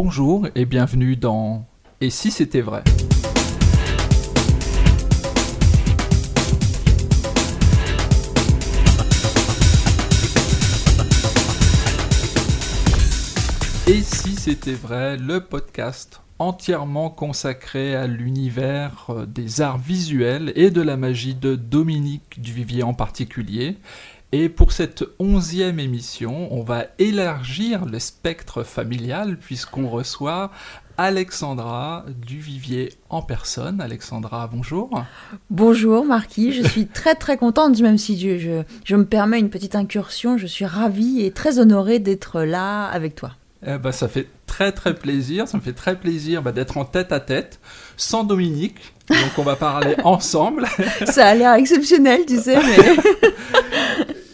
Bonjour 0.00 0.46
et 0.54 0.64
bienvenue 0.64 1.16
dans 1.16 1.66
Et 2.00 2.08
si 2.08 2.30
c'était 2.30 2.60
vrai? 2.60 2.84
Et 13.88 14.02
si 14.02 14.36
c'était 14.36 14.70
vrai, 14.70 15.16
le 15.16 15.40
podcast 15.40 16.20
entièrement 16.38 17.10
consacré 17.10 17.96
à 17.96 18.06
l'univers 18.06 19.06
euh, 19.10 19.26
des 19.26 19.60
arts 19.60 19.78
visuels 19.78 20.52
et 20.54 20.70
de 20.70 20.80
la 20.80 20.96
magie 20.96 21.34
de 21.34 21.56
Dominique 21.56 22.40
Duvivier 22.40 22.84
en 22.84 22.94
particulier. 22.94 23.76
Et 24.30 24.50
pour 24.50 24.72
cette 24.72 25.04
onzième 25.18 25.80
émission, 25.80 26.52
on 26.52 26.62
va 26.62 26.84
élargir 26.98 27.86
le 27.86 27.98
spectre 27.98 28.62
familial 28.62 29.38
puisqu'on 29.38 29.88
reçoit 29.88 30.50
Alexandra 30.98 32.04
Duvivier 32.26 32.92
en 33.08 33.22
personne. 33.22 33.80
Alexandra, 33.80 34.46
bonjour. 34.52 35.02
Bonjour 35.48 36.04
Marquis, 36.04 36.52
je 36.52 36.62
suis 36.62 36.86
très 36.86 37.14
très 37.14 37.38
contente, 37.38 37.80
même 37.80 37.96
si 37.96 38.20
je, 38.20 38.36
je, 38.36 38.62
je 38.84 38.96
me 38.96 39.06
permets 39.06 39.38
une 39.38 39.48
petite 39.48 39.74
incursion, 39.74 40.36
je 40.36 40.46
suis 40.46 40.66
ravie 40.66 41.22
et 41.22 41.30
très 41.30 41.58
honorée 41.58 41.98
d'être 41.98 42.42
là 42.42 42.84
avec 42.84 43.14
toi. 43.14 43.30
Eh 43.66 43.78
ben, 43.78 43.92
ça 43.92 44.08
fait 44.08 44.28
très 44.46 44.72
très 44.72 44.94
plaisir, 44.94 45.48
ça 45.48 45.56
me 45.56 45.62
fait 45.62 45.72
très 45.72 45.98
plaisir 45.98 46.42
bah, 46.42 46.52
d'être 46.52 46.76
en 46.76 46.84
tête 46.84 47.12
à 47.12 47.20
tête, 47.20 47.60
sans 47.96 48.24
Dominique, 48.24 48.92
donc 49.08 49.38
on 49.38 49.42
va 49.42 49.56
parler 49.56 49.96
ensemble. 50.04 50.66
Ça 51.06 51.28
a 51.28 51.34
l'air 51.34 51.54
exceptionnel, 51.54 52.26
tu 52.26 52.38
sais, 52.38 52.56
mais... 52.56 52.96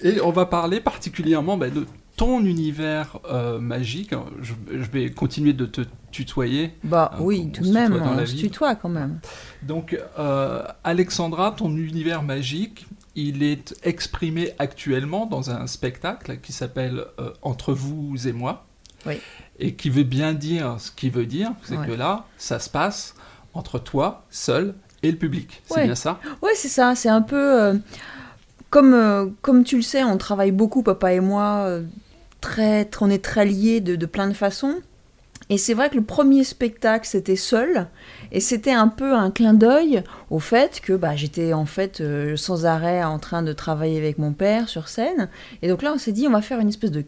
Et 0.05 0.21
on 0.21 0.31
va 0.31 0.47
parler 0.47 0.81
particulièrement 0.81 1.57
bah, 1.57 1.71
de 1.71 1.87
ton 2.17 2.45
univers 2.45 3.19
euh, 3.29 3.59
magique. 3.59 4.15
Je, 4.41 4.53
je, 4.71 4.91
vais 4.91 5.11
continuer 5.11 5.53
de 5.53 5.67
te 5.67 5.81
tutoyer. 6.13 6.75
Bah 6.85 7.13
euh, 7.15 7.19
oui, 7.21 7.51
tout 7.53 7.63
de 7.63 7.73
même, 7.73 7.95
on 7.95 8.25
se 8.27 8.37
tutoie 8.37 8.77
quand 8.77 8.91
même. 8.91 9.19
Donc, 9.63 9.99
euh, 10.19 10.63
Alexandra, 10.85 11.53
ton 11.53 11.75
univers 11.77 12.23
magique, 12.23 12.87
il 13.17 13.43
est 13.43 13.75
exprimé 13.83 14.53
actuellement 14.59 15.27
dans 15.27 15.51
un 15.51 15.67
spectacle 15.67 16.39
qui 16.41 16.53
s'appelle 16.53 17.05
Entre 17.43 17.73
vous 17.73 18.29
et 18.29 18.33
moi. 18.33 18.67
Oui. 19.07 19.15
Et 19.59 19.75
qui 19.75 19.91
veut 19.91 20.05
bien 20.05 20.35
dire 20.35 20.77
ce 20.79 20.91
qu'il 20.91 21.13
veut 21.13 21.27
dire, 21.27 21.53
c'est 21.63 21.77
Ouais. 21.77 21.87
que 21.87 21.93
là, 21.93 22.27
ça 22.37 22.59
se 22.59 22.71
passe 22.71 23.15
entre 23.55 23.79
toi, 23.79 24.25
seul, 24.31 24.75
et 25.03 25.11
le 25.11 25.19
public. 25.19 25.63
C'est 25.67 25.75
Ouais. 25.77 25.85
bien 25.85 25.95
ça? 25.95 26.19
Ouais, 26.43 26.53
c'est 26.57 26.69
ça, 26.69 26.95
c'est 26.95 27.09
un 27.11 27.23
peu... 27.23 27.79
comme, 28.75 28.95
euh, 28.95 29.27
comme 29.41 29.63
tu 29.63 29.77
le 29.77 29.83
sais, 29.83 30.03
on 30.03 30.19
travaille 30.19 30.51
beaucoup, 30.51 30.83
papa 30.83 31.13
et 31.13 31.21
moi, 31.21 31.65
euh, 31.69 31.85
on 33.01 33.09
est 33.09 33.23
très 33.25 33.45
liés 33.47 33.81
de, 33.81 33.95
de 33.95 34.05
plein 34.05 34.27
de 34.27 34.33
façons. 34.33 34.75
Et 35.49 35.59
c'est 35.59 35.75
vrai 35.75 35.91
que 35.91 35.95
le 35.95 36.03
premier 36.03 36.43
spectacle, 36.43 37.07
c'était 37.07 37.37
seul. 37.37 37.87
Et 38.33 38.41
c'était 38.41 38.73
un 38.73 38.89
peu 38.89 39.15
un 39.15 39.31
clin 39.31 39.55
d'œil 39.55 40.03
au 40.29 40.41
fait 40.41 40.81
que 40.81 40.93
bah, 40.93 41.15
j'étais 41.15 41.53
en 41.53 41.67
fait 41.67 42.01
euh, 42.01 42.35
sans 42.35 42.67
arrêt 42.67 43.05
en 43.05 43.21
train 43.21 43.45
de 43.45 43.53
travailler 43.53 43.97
avec 43.97 44.19
mon 44.19 44.33
père 44.33 44.69
sur 44.69 44.89
scène. 44.89 45.29
Et 45.63 45.69
donc 45.69 45.81
là, 45.83 45.93
on 45.95 45.99
s'est 45.99 46.11
dit, 46.11 46.27
on 46.27 46.33
va 46.33 46.43
faire 46.43 46.59
une 46.59 46.69
espèce 46.69 46.91
de 46.91 47.05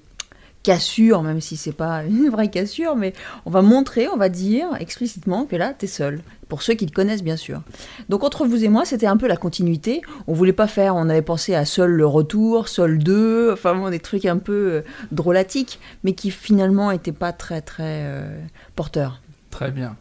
cassure, 0.66 1.22
même 1.22 1.40
si 1.40 1.56
c'est 1.56 1.70
pas 1.72 2.02
une 2.02 2.28
vraie 2.32 2.50
cassure, 2.50 2.96
mais 2.96 3.12
on 3.44 3.50
va 3.50 3.62
montrer, 3.62 4.08
on 4.08 4.16
va 4.16 4.28
dire 4.28 4.66
explicitement 4.80 5.44
que 5.44 5.54
là, 5.54 5.72
t'es 5.72 5.86
seul. 5.86 6.22
Pour 6.48 6.62
ceux 6.62 6.74
qui 6.74 6.86
le 6.86 6.90
connaissent, 6.90 7.22
bien 7.22 7.36
sûr. 7.36 7.62
Donc 8.08 8.24
entre 8.24 8.46
vous 8.46 8.64
et 8.64 8.68
moi, 8.68 8.84
c'était 8.84 9.06
un 9.06 9.16
peu 9.16 9.28
la 9.28 9.36
continuité. 9.36 10.00
On 10.26 10.32
voulait 10.32 10.52
pas 10.52 10.66
faire, 10.66 10.96
on 10.96 11.08
avait 11.08 11.22
pensé 11.22 11.54
à 11.54 11.64
Seul 11.64 11.92
le 11.92 12.06
retour, 12.06 12.68
Seul 12.68 12.98
2, 12.98 13.52
enfin 13.52 13.76
bon, 13.76 13.90
des 13.90 14.00
trucs 14.00 14.24
un 14.24 14.38
peu 14.38 14.52
euh, 14.52 14.82
drôlatiques, 15.12 15.78
mais 16.02 16.14
qui 16.14 16.32
finalement 16.32 16.90
étaient 16.90 17.12
pas 17.12 17.32
très 17.32 17.60
très 17.60 18.02
euh, 18.06 18.40
porteurs. 18.74 19.20
Très 19.50 19.70
bien. 19.70 19.96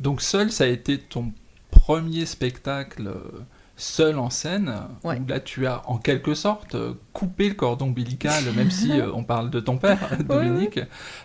Donc 0.00 0.22
seul, 0.22 0.50
ça 0.50 0.64
a 0.64 0.68
été 0.68 0.96
ton 0.96 1.32
premier 1.70 2.24
spectacle 2.24 3.08
euh, 3.08 3.40
seul 3.76 4.18
en 4.18 4.30
scène, 4.30 4.72
Ouais. 5.04 5.20
où 5.20 5.28
là 5.28 5.38
tu 5.40 5.66
as 5.66 5.82
en 5.88 5.98
quelque 5.98 6.34
sorte 6.34 6.74
euh, 6.74 6.94
coupé 7.12 7.48
le 7.48 7.54
cordon 7.54 7.86
ombilical, 7.86 8.42
même 8.56 8.70
si 8.70 8.90
euh, 9.00 9.10
on 9.14 9.22
parle 9.22 9.50
de 9.50 9.60
ton 9.60 9.76
père, 9.76 9.98
Dominique, 10.26 10.80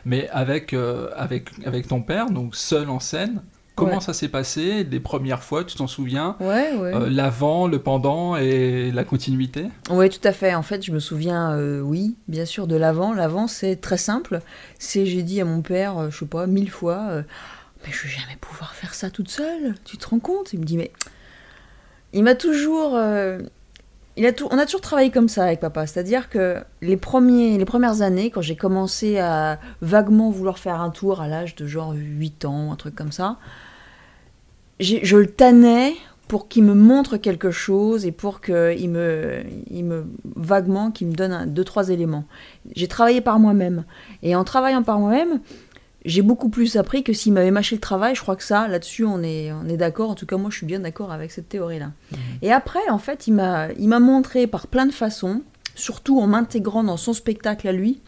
mais 0.06 0.28
avec, 0.29 0.73
euh, 0.73 1.09
avec, 1.16 1.50
avec 1.66 1.88
ton 1.88 2.01
père, 2.01 2.29
donc 2.29 2.56
seul 2.56 2.89
en 2.89 3.00
scène. 3.00 3.41
Comment 3.73 3.94
Ouais. 3.95 4.01
ça 4.01 4.13
s'est 4.13 4.28
passé? 4.28 4.84
Les 4.84 5.00
premières 5.00 5.41
fois, 5.44 5.63
tu 5.63 5.78
t'en 5.78 5.88
souviens? 5.88 6.35
Ouais, 6.41 6.75
ouais. 6.75 6.94
Euh, 6.94 7.09
L'avant, 7.09 7.67
le 7.67 7.79
pendant 7.79 8.35
et 8.35 8.91
la 8.91 9.06
continuité? 9.06 9.69
Oui, 9.89 10.09
tout 10.09 10.19
à 10.28 10.33
fait. 10.33 10.53
En 10.53 10.62
fait, 10.62 10.83
je 10.85 10.91
me 10.91 11.00
souviens, 11.00 11.53
euh, 11.53 11.79
oui, 11.79 12.18
bien 12.28 12.45
sûr, 12.45 12.68
de 12.68 12.75
l'avant. 12.75 13.13
L'avant, 13.13 13.47
c'est 13.47 13.78
très 13.78 13.97
simple. 13.97 14.41
C'est, 14.78 15.06
j'ai 15.06 15.23
dit 15.23 15.39
à 15.39 15.45
mon 15.45 15.62
père, 15.62 15.97
euh, 15.97 16.09
je 16.12 16.19
sais 16.19 16.25
pas, 16.25 16.47
mille 16.47 16.69
fois, 16.69 17.23
mais 17.85 17.91
je 17.94 18.03
vais 18.03 18.09
jamais 18.13 18.38
pouvoir 18.41 18.75
faire 18.75 18.94
ça 18.94 19.09
toute 19.09 19.29
seule. 19.29 19.75
Tu 19.85 19.97
te 19.97 20.06
rends 20.09 20.19
compte 20.19 20.51
Il 20.51 20.59
me 20.59 20.66
dit, 20.66 20.78
mais 20.78 20.91
il 22.13 22.23
m'a 22.23 22.35
toujours, 22.35 22.95
euh, 22.95 23.39
il 24.17 24.25
a 24.25 24.33
tout, 24.33 24.47
on 24.51 24.57
a 24.57 24.66
toujours 24.66 24.81
travaillé 24.81 25.11
comme 25.11 25.29
ça 25.29 25.44
avec 25.44 25.59
papa. 25.59 25.88
C'est-à-dire 25.88 26.29
que 26.29 26.57
les 26.81 26.97
premiers, 26.97 27.57
les 27.57 27.66
premières 27.66 28.01
années, 28.01 28.29
quand 28.29 28.41
j'ai 28.41 28.55
commencé 28.55 29.19
à 29.19 29.59
vaguement 29.81 30.29
vouloir 30.29 30.59
faire 30.59 30.81
un 30.81 30.89
tour 30.89 31.21
à 31.21 31.27
l'âge 31.27 31.55
de 31.55 31.66
genre 31.66 31.94
8 31.95 32.45
ans, 32.45 32.71
un 32.71 32.75
truc 32.75 32.95
comme 32.95 33.11
ça, 33.11 33.38
je 34.79 35.16
le 35.16 35.27
tannais 35.27 35.94
pour 36.31 36.47
qu'il 36.47 36.63
me 36.63 36.73
montre 36.73 37.17
quelque 37.17 37.51
chose 37.51 38.05
et 38.05 38.13
pour 38.13 38.39
qu'il 38.39 38.89
me, 38.89 39.44
il 39.69 39.83
me 39.83 40.05
vaguement, 40.38 40.89
qu'il 40.89 41.07
me 41.07 41.13
donne 41.13 41.33
un, 41.33 41.45
deux, 41.45 41.66
trois 41.66 41.89
éléments. 41.89 42.23
J'ai 42.73 42.88
travaillé 42.88 43.19
par 43.19 43.38
moi-même. 43.38 43.83
Et 44.23 44.33
en 44.33 44.45
travaillant 44.45 44.81
par 44.81 44.97
moi-même, 45.00 45.41
j'ai 46.06 46.22
beaucoup 46.22 46.50
plus 46.50 46.78
appris 46.78 47.03
que 47.03 47.13
s'il 47.13 47.34
m'avait 47.34 47.51
mâché 47.51 47.75
le 47.75 47.81
travail. 47.81 48.16
Je 48.16 48.22
crois 48.22 48.35
que 48.35 48.44
ça, 48.44 48.67
là-dessus, 48.67 49.06
on 49.06 49.22
est, 49.22 49.51
on 49.51 49.67
est 49.67 49.78
d'accord. 49.78 50.09
En 50.09 50.16
tout 50.16 50.25
cas, 50.25 50.38
moi, 50.38 50.50
je 50.50 50.57
suis 50.57 50.66
bien 50.66 50.79
d'accord 50.79 51.12
avec 51.12 51.31
cette 51.31 51.50
théorie-là. 51.50 51.91
Et 52.41 52.51
après, 52.51 52.89
en 52.89 52.97
fait, 52.97 53.28
il 53.28 53.34
m'a, 53.34 53.72
il 53.78 53.88
m'a 53.88 54.00
montré 54.00 54.47
par 54.47 54.67
plein 54.67 54.85
de 54.85 54.91
façons, 54.91 55.41
surtout 55.75 56.19
en 56.19 56.28
m'intégrant 56.28 56.84
dans 56.84 56.97
son 56.97 57.13
spectacle 57.13 57.67
à 57.67 57.72
lui, 57.72 58.01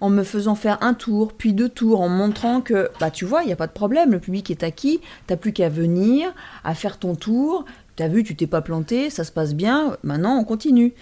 en 0.00 0.10
me 0.10 0.22
faisant 0.22 0.54
faire 0.54 0.78
un 0.82 0.94
tour, 0.94 1.32
puis 1.32 1.52
deux 1.52 1.68
tours, 1.68 2.00
en 2.00 2.08
montrant 2.08 2.60
que, 2.60 2.90
bah 3.00 3.10
tu 3.10 3.24
vois, 3.24 3.42
il 3.42 3.46
n'y 3.46 3.52
a 3.52 3.56
pas 3.56 3.66
de 3.66 3.72
problème, 3.72 4.10
le 4.10 4.20
public 4.20 4.50
est 4.50 4.62
acquis, 4.62 5.00
t'as 5.26 5.36
plus 5.36 5.52
qu'à 5.52 5.68
venir, 5.68 6.34
à 6.64 6.74
faire 6.74 6.98
ton 6.98 7.14
tour, 7.14 7.64
t'as 7.94 8.08
vu, 8.08 8.24
tu 8.24 8.36
t'es 8.36 8.46
pas 8.46 8.60
planté, 8.60 9.10
ça 9.10 9.24
se 9.24 9.32
passe 9.32 9.54
bien, 9.54 9.96
maintenant 10.02 10.38
on 10.38 10.44
continue. 10.44 10.92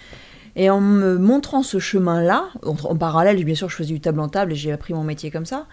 Et 0.57 0.71
en 0.71 0.81
me 0.81 1.19
montrant 1.19 1.63
ce 1.63 1.79
chemin-là, 1.79 2.49
en, 2.63 2.97
parallèle, 2.97 3.43
bien 3.45 3.55
sûr, 3.55 3.69
je 3.69 3.77
faisais 3.77 3.93
du 3.93 4.01
table 4.01 4.21
en 4.21 4.29
table 4.29 4.53
et 4.53 4.57
j'ai 4.57 4.71
appris 4.71 4.95
mon 4.95 5.03
métier 5.03 5.31
comme 5.31 5.47
ça, 5.47 5.67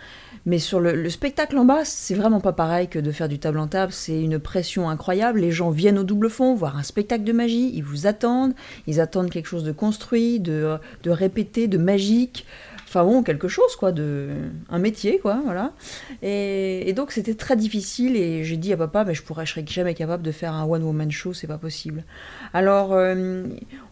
mais 0.45 0.57
sur 0.57 0.79
le, 0.79 0.93
le 0.93 1.09
spectacle 1.09 1.57
en 1.57 1.65
bas, 1.65 1.85
c'est 1.85 2.15
vraiment 2.15 2.39
pas 2.39 2.53
pareil 2.53 2.87
que 2.87 2.97
de 2.97 3.11
faire 3.11 3.29
du 3.29 3.37
table 3.37 3.59
en 3.59 3.67
table, 3.67 3.91
c'est 3.91 4.19
une 4.19 4.39
pression 4.39 4.89
incroyable, 4.89 5.39
les 5.39 5.51
gens 5.51 5.69
viennent 5.69 5.99
au 5.99 6.03
double 6.03 6.29
fond 6.29 6.55
voir 6.55 6.77
un 6.77 6.83
spectacle 6.83 7.23
de 7.23 7.31
magie, 7.31 7.71
ils 7.75 7.83
vous 7.83 8.07
attendent, 8.07 8.53
ils 8.87 8.99
attendent 8.99 9.29
quelque 9.29 9.47
chose 9.47 9.63
de 9.63 9.71
construit, 9.71 10.39
de 10.39 10.79
répété, 11.05 11.67
de 11.67 11.77
magique, 11.77 12.47
enfin 12.91 13.05
bon, 13.05 13.23
quelque 13.23 13.47
chose 13.47 13.77
quoi, 13.77 13.93
de 13.93 14.27
un 14.69 14.79
métier 14.79 15.19
quoi, 15.19 15.39
voilà. 15.45 15.71
Et, 16.21 16.91
donc 16.93 17.13
c'était 17.13 17.35
très 17.35 17.55
difficile 17.55 18.17
et 18.17 18.43
j'ai 18.43 18.57
dit 18.57 18.73
à 18.73 18.77
papa, 18.77 19.05
mais 19.05 19.13
je 19.13 19.23
pourrais, 19.23 19.45
je 19.45 19.53
serais 19.53 19.65
jamais 19.65 19.93
capable 19.93 20.23
de 20.23 20.31
faire 20.33 20.53
un 20.53 20.65
one 20.65 20.83
woman 20.83 21.09
show, 21.09 21.33
c'est 21.33 21.47
pas 21.47 21.57
possible. 21.57 22.03
Alors 22.53 22.91
euh, 22.91 23.45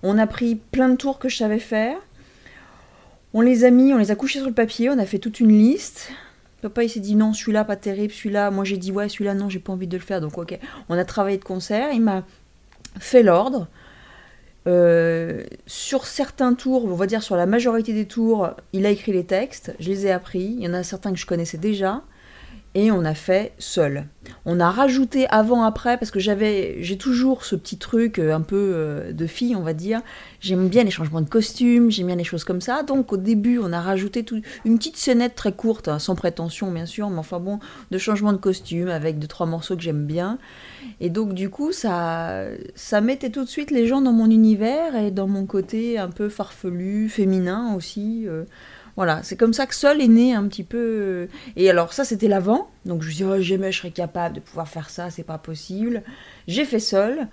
on 0.04 0.18
a 0.18 0.28
pris 0.28 0.56
plein 0.56 0.90
de 0.90 0.98
tours 0.98 1.18
que 1.18 1.30
je 1.30 1.38
savais 1.38 1.59
faire, 1.59 1.96
on 3.34 3.40
les 3.40 3.64
a 3.64 3.70
mis, 3.70 3.94
on 3.94 3.98
les 3.98 4.12
a 4.12 4.16
couchés 4.16 4.40
sur 4.40 4.50
le 4.50 4.54
papier, 4.54 4.90
on 4.90 4.98
a 4.98 5.06
fait 5.06 5.20
toute 5.20 5.40
une 5.40 5.58
liste. 5.58 6.12
Papa 6.62 6.84
il 6.84 6.90
s'est 6.90 7.00
dit 7.00 7.16
non 7.16 7.32
celui-là 7.32 7.64
pas 7.64 7.78
terrible, 7.78 8.12
celui-là, 8.12 8.52
moi 8.52 8.66
j'ai 8.66 8.76
dit 8.76 8.92
ouais 8.92 9.08
celui-là 9.08 9.34
non 9.34 9.50
j'ai 9.50 9.59
pas 9.59 9.72
envie 9.72 9.88
de 9.88 9.96
le 9.96 10.04
faire 10.04 10.20
donc 10.20 10.38
ok. 10.38 10.59
On 10.90 10.98
a 10.98 11.06
travaillé 11.06 11.38
de 11.38 11.46
concert, 11.46 11.94
il 11.94 12.02
m'a 12.02 12.26
fait 13.00 13.24
l'ordre. 13.24 13.70
Euh, 14.68 15.44
sur 15.68 16.06
certains 16.06 16.53
tours, 16.53 16.86
on 16.86 16.96
va 16.96 17.08
dire 17.08 17.24
sur 17.24 17.36
la 17.36 17.46
majorité 17.46 17.94
des 17.94 18.06
tours, 18.06 18.50
il 18.74 18.86
a 18.86 18.90
écrit 18.90 19.14
les 19.14 19.25
textes, 19.25 19.74
je 19.80 19.90
les 19.90 20.08
ai 20.08 20.12
appris, 20.12 20.56
il 20.58 20.62
y 20.62 20.68
en 20.68 20.74
a 20.74 20.84
certains 20.84 21.14
que 21.14 21.20
je 21.20 21.25
connaissais 21.25 21.58
déjà, 21.58 22.03
et 22.76 22.92
on 22.92 23.04
a 23.04 23.16
fait 23.16 23.54
seul. 23.58 24.06
On 24.46 24.60
a 24.60 24.70
rajouté 24.70 25.28
avant-après, 25.30 25.98
parce 25.98 26.12
que 26.12 26.20
j'avais, 26.20 26.78
j'ai 26.82 26.98
toujours 26.98 27.44
ce 27.44 27.56
petit 27.56 27.78
truc 27.78 28.20
euh, 28.20 28.34
un 28.34 28.42
peu 28.42 28.72
euh, 28.74 29.12
de 29.12 29.26
fille, 29.26 29.56
on 29.56 29.64
va 29.64 29.74
dire, 29.74 30.02
j'aime 30.40 30.68
bien 30.68 30.84
les 30.84 30.92
changements 30.92 31.22
de 31.22 31.30
costumes, 31.30 31.90
j'aime 31.90 32.08
bien 32.08 32.16
les 32.16 32.24
choses 32.24 32.44
comme 32.44 32.62
ça, 32.62 32.84
donc 32.84 33.12
au 33.12 33.18
début 33.18 33.60
on 33.60 33.74
a 33.74 33.82
rajouté 33.82 34.24
une 34.66 34.78
petite 34.78 34.98
scénette 34.98 35.34
très 35.34 35.52
courte, 35.52 35.88
hein, 35.88 35.98
sans 35.98 36.14
prétention 36.16 36.72
bien 36.72 36.86
sûr, 36.86 37.10
mais 37.10 37.18
enfin 37.18 37.40
bon, 37.40 37.60
de 37.90 37.98
changement 37.98 38.34
de 38.34 38.38
costume, 38.38 38.90
avec 38.90 39.18
deux 39.18 39.28
trois 39.28 39.48
morceaux 39.48 39.76
que 39.76 39.82
j'aime 39.82 40.06
bien, 40.06 40.38
et 41.02 41.10
donc 41.10 41.34
du 41.34 41.50
coup, 41.50 41.72
ça, 41.72 42.44
ça 42.76 43.02
mettait 43.02 43.32
tout 43.32 43.44
de 43.44 43.50
suite 43.50 43.72
les 43.72 43.88
gens 43.88 44.02
dans 44.02 44.14
mon 44.14 44.30
univers 44.30 44.96
et 44.96 45.10
dans 45.10 45.28
mon 45.28 45.46
côté 45.46 45.98
un 45.98 46.10
peu 46.10 46.30
farfelu, 46.30 47.10
féminin 47.10 47.74
aussi. 47.76 48.26
euh. 48.28 48.44
Voilà, 48.99 49.23
c'est 49.23 49.37
comme 49.37 49.53
ça 49.53 49.66
que 49.66 49.73
Sol 49.73 50.01
est 50.01 50.09
né 50.09 50.34
un 50.34 50.46
petit 50.49 50.66
peu. 50.66 50.78
euh. 50.78 51.28
Et 51.55 51.69
alors 51.69 51.93
ça, 51.93 52.03
c'était 52.03 52.28
l'avant. 52.28 52.69
Donc 52.84 53.01
je 53.01 53.07
me 53.07 53.13
suis 53.13 53.23
dit, 53.23 53.31
oh, 53.31 53.40
jamais 53.41 53.72
je 53.72 53.78
serais 53.78 53.91
capable 53.91 54.35
de 54.35 54.40
pouvoir 54.41 54.67
faire 54.67 54.90
ça, 54.90 55.09
c'est 55.09 55.23
pas 55.23 55.37
possible. 55.37 56.03
J'ai 56.49 56.66
fait 56.66 56.81
Sol. 56.81 57.29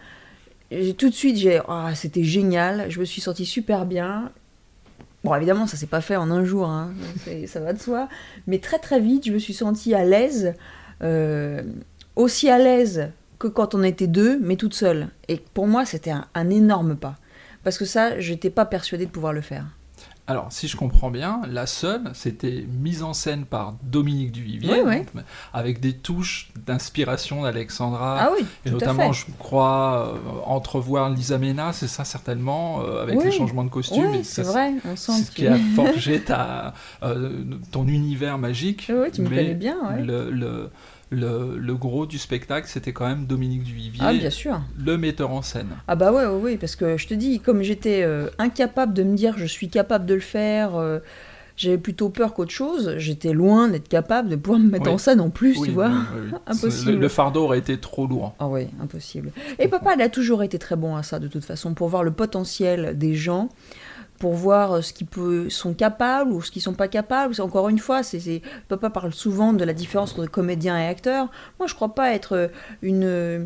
Tout 0.71 1.09
de 1.09 1.15
suite, 1.15 1.37
j'ai, 1.37 1.61
ah, 1.67 1.91
c'était 1.97 2.23
génial. 2.23 2.89
Je 2.89 3.01
me 3.01 3.05
suis 3.05 3.21
sentie 3.21 3.45
super 3.45 3.85
bien. 3.85 4.31
Bon, 5.25 5.35
évidemment, 5.35 5.67
ça 5.67 5.77
s'est 5.77 5.89
pas 5.89 6.01
fait 6.01 6.15
en 6.15 6.31
un 6.31 6.45
jour, 6.45 6.69
hein, 6.69 6.95
ça 7.49 7.59
va 7.59 7.73
de 7.73 7.81
soi. 7.81 8.09
Mais 8.47 8.61
très 8.61 8.79
très 8.79 9.01
vite, 9.01 9.27
je 9.27 9.33
me 9.33 9.39
suis 9.41 9.55
sentie 9.55 9.93
à 9.93 10.05
l'aise, 10.05 10.55
euh, 11.03 11.65
aussi 12.15 12.49
à 12.49 12.59
l'aise 12.59 13.11
que 13.41 13.49
quand 13.49 13.75
on 13.75 13.83
était 13.83 14.07
deux, 14.07 14.39
mais 14.39 14.55
toute 14.55 14.75
seule. 14.75 15.09
Et 15.27 15.43
pour 15.53 15.67
moi, 15.67 15.85
c'était 15.85 16.13
un 16.33 16.49
énorme 16.49 16.95
pas. 16.95 17.17
Parce 17.65 17.77
que 17.77 17.85
ça, 17.85 18.21
je 18.21 18.35
n'étais 18.35 18.51
pas 18.51 18.67
persuadée 18.67 19.07
de 19.07 19.11
pouvoir 19.11 19.33
le 19.33 19.41
faire. 19.41 19.67
Alors, 20.29 20.47
si 20.51 20.67
je 20.67 20.77
comprends 20.77 21.11
bien, 21.11 21.43
la 21.49 21.67
seule, 21.67 22.11
c'était 22.13 22.67
mise 22.69 23.05
en 23.05 23.15
scène 23.15 23.45
par 23.45 23.75
Dominique 23.85 24.33
Duvivier, 24.33 24.83
avec 25.53 25.79
des 25.79 25.93
touches 25.93 26.49
d'inspiration 26.67 27.43
d'Alexandra. 27.43 28.19
Ah 28.21 28.31
oui, 28.37 28.45
et 28.65 28.71
notamment, 28.71 29.13
je 29.13 29.27
crois, 29.39 30.15
euh, 30.17 30.41
entrevoir 30.45 31.11
Lisa 31.11 31.39
Mena, 31.39 31.73
c'est 31.73 31.87
ça 31.87 32.05
certainement, 32.05 32.81
euh, 32.83 33.03
avec 33.03 33.23
les 33.23 33.31
changements 33.31 33.65
de 33.65 33.71
costume. 33.71 34.11
Oui, 34.11 34.25
c'est 34.25 34.43
vrai, 34.43 34.75
on 34.85 34.97
sent 34.97 35.25
ce 35.25 35.31
qui 35.31 35.47
a 35.47 35.57
forgé 35.77 36.21
ta, 36.21 36.75
euh, 37.05 37.45
ton 37.71 37.87
univers 37.87 38.37
magique. 38.39 38.91
Oui, 38.93 39.11
tu 39.13 39.23
me 39.23 39.29
connais 39.29 39.55
bien, 39.55 39.77
le, 39.97 40.31
le 40.31 40.71
le, 41.11 41.75
gros 41.75 42.07
du 42.07 42.19
spectacle, 42.19 42.67
c'était 42.69 42.93
quand 42.93 43.07
même 43.07 43.27
Dominique 43.27 43.63
Duvivier, 43.63 44.03
ah, 44.05 44.13
bien 44.13 44.31
sûr. 44.31 44.61
le 44.79 44.97
metteur 44.97 45.31
en 45.31 45.43
scène. 45.43 45.69
Ah 45.87 45.95
bah 45.95 46.13
ouais, 46.13 46.27
ouais, 46.27 46.57
parce 46.57 46.77
que 46.77 46.97
je 46.97 47.07
te 47.07 47.15
dis, 47.15 47.41
comme 47.41 47.63
j'étais 47.63 48.03
euh, 48.03 48.29
incapable 48.39 48.93
de 48.93 49.03
me 49.03 49.17
dire 49.17 49.35
je 49.37 49.47
suis 49.47 49.69
capable 49.69 50.07
de 50.07 50.15
le 50.15 50.21
faire, 50.21 50.75
euh, 50.77 50.99
j'avais 51.57 51.79
plutôt 51.79 52.09
peur 52.09 52.35
qu'autre 52.35 52.51
chose, 52.51 52.95
j'étais 52.99 53.33
loin 53.33 53.69
d'être 53.69 53.89
capable 53.89 54.29
de 54.29 54.37
pouvoir 54.37 54.61
me 54.61 54.69
mettre 54.69 54.91
en 54.91 54.99
scène 54.99 55.21
en 55.21 55.31
plus, 55.31 55.61
tu 55.63 55.71
vois. 55.71 55.93
impossible. 56.47 56.99
Le, 56.99 57.09
fardeau 57.09 57.45
aurait 57.45 57.59
été 57.59 57.79
trop 57.79 58.07
lourd. 58.07 58.35
Ah 58.39 58.49
oui, 58.49 58.67
impossible. 58.81 59.33
Et 59.59 59.69
papa, 59.69 59.95
il 59.95 60.03
a 60.03 60.09
toujours 60.09 60.43
été 60.43 60.59
très 60.59 60.77
bon 60.77 60.97
à 60.97 61.03
ça, 61.03 61.19
de 61.19 61.29
toute 61.29 61.45
façon, 61.45 61.75
pour 61.75 61.89
voir 61.89 62.03
le 62.03 62.11
potentiel 62.11 62.99
des 62.99 63.15
gens 63.15 63.49
pour 64.19 64.35
voir 64.35 64.73
euh, 64.73 64.83
ce 64.83 64.93
qu'ils 64.93 65.51
sont 65.51 65.75
capables 65.75 66.33
ou 66.33 66.43
ce 66.43 66.51
qu'ils 66.51 66.63
sont 66.63 66.75
pas 66.75 66.89
capables. 66.89 67.35
Encore 67.41 67.69
une 67.69 67.79
fois, 67.79 68.03
c'est, 68.03 68.43
papa 68.69 68.91
parle 68.91 69.13
souvent 69.13 69.53
de 69.53 69.65
la 69.65 69.73
différence 69.73 70.13
entre 70.13 70.27
comédien 70.27 70.79
et 70.79 70.87
acteur. 70.87 71.31
Moi, 71.59 71.67
je 71.67 71.75
crois 71.75 71.95
pas 71.95 72.13
être 72.13 72.33
euh, 72.33 72.49
une 72.83 73.05
euh, 73.05 73.45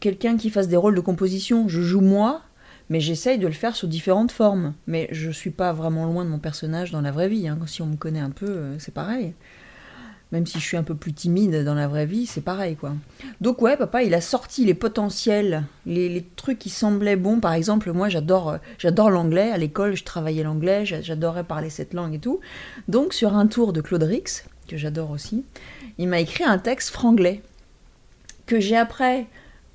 quelqu'un 0.00 0.36
qui 0.36 0.50
fasse 0.50 0.68
des 0.68 0.76
rôles 0.76 0.94
de 0.94 1.00
composition. 1.00 1.68
Je 1.68 1.80
joue 1.80 2.00
moi, 2.00 2.42
mais 2.88 3.00
j'essaye 3.00 3.38
de 3.38 3.46
le 3.46 3.52
faire 3.52 3.76
sous 3.76 3.86
différentes 3.86 4.32
formes. 4.32 4.74
Mais 4.86 5.08
je 5.12 5.30
suis 5.30 5.50
pas 5.50 5.72
vraiment 5.72 6.06
loin 6.06 6.24
de 6.24 6.30
mon 6.30 6.38
personnage 6.38 6.90
dans 6.90 7.00
la 7.00 7.10
vraie 7.10 7.28
vie. 7.28 7.48
Hein. 7.48 7.58
Si 7.66 7.82
on 7.82 7.86
me 7.86 7.96
connaît 7.96 8.20
un 8.20 8.30
peu, 8.30 8.78
c'est 8.78 8.94
pareil. 8.94 9.34
Même 10.30 10.46
si 10.46 10.58
je 10.58 10.64
suis 10.64 10.76
un 10.76 10.82
peu 10.82 10.94
plus 10.94 11.14
timide 11.14 11.64
dans 11.64 11.74
la 11.74 11.88
vraie 11.88 12.04
vie, 12.04 12.26
c'est 12.26 12.42
pareil, 12.42 12.76
quoi. 12.76 12.92
Donc 13.40 13.62
ouais, 13.62 13.78
papa, 13.78 14.02
il 14.02 14.12
a 14.12 14.20
sorti 14.20 14.66
les 14.66 14.74
potentiels, 14.74 15.64
les, 15.86 16.26
trucs 16.36 16.58
qui 16.58 16.68
semblaient 16.68 17.16
bons. 17.16 17.40
Par 17.40 17.54
exemple, 17.54 17.92
moi, 17.92 18.10
j'adore, 18.10 18.50
euh, 18.50 18.58
j'adore 18.78 19.10
l'anglais. 19.10 19.50
À 19.50 19.56
l'école, 19.56 19.96
je 19.96 20.04
travaillais 20.04 20.42
l'anglais, 20.42 20.84
j'adorais 20.84 21.44
parler 21.44 21.70
cette 21.70 21.94
langue 21.94 22.14
et 22.14 22.18
tout. 22.18 22.40
Donc, 22.88 23.14
sur 23.14 23.34
un 23.34 23.46
tour 23.46 23.72
de 23.72 23.80
Claude 23.80 24.02
Rix, 24.02 24.44
que 24.68 24.76
j'adore 24.76 25.10
aussi, 25.10 25.44
il 25.96 26.08
m'a 26.08 26.20
écrit 26.20 26.44
un 26.44 26.58
texte 26.58 26.90
franglais 26.90 27.42
que 28.44 28.60
j'ai 28.60 28.76
après 28.76 29.26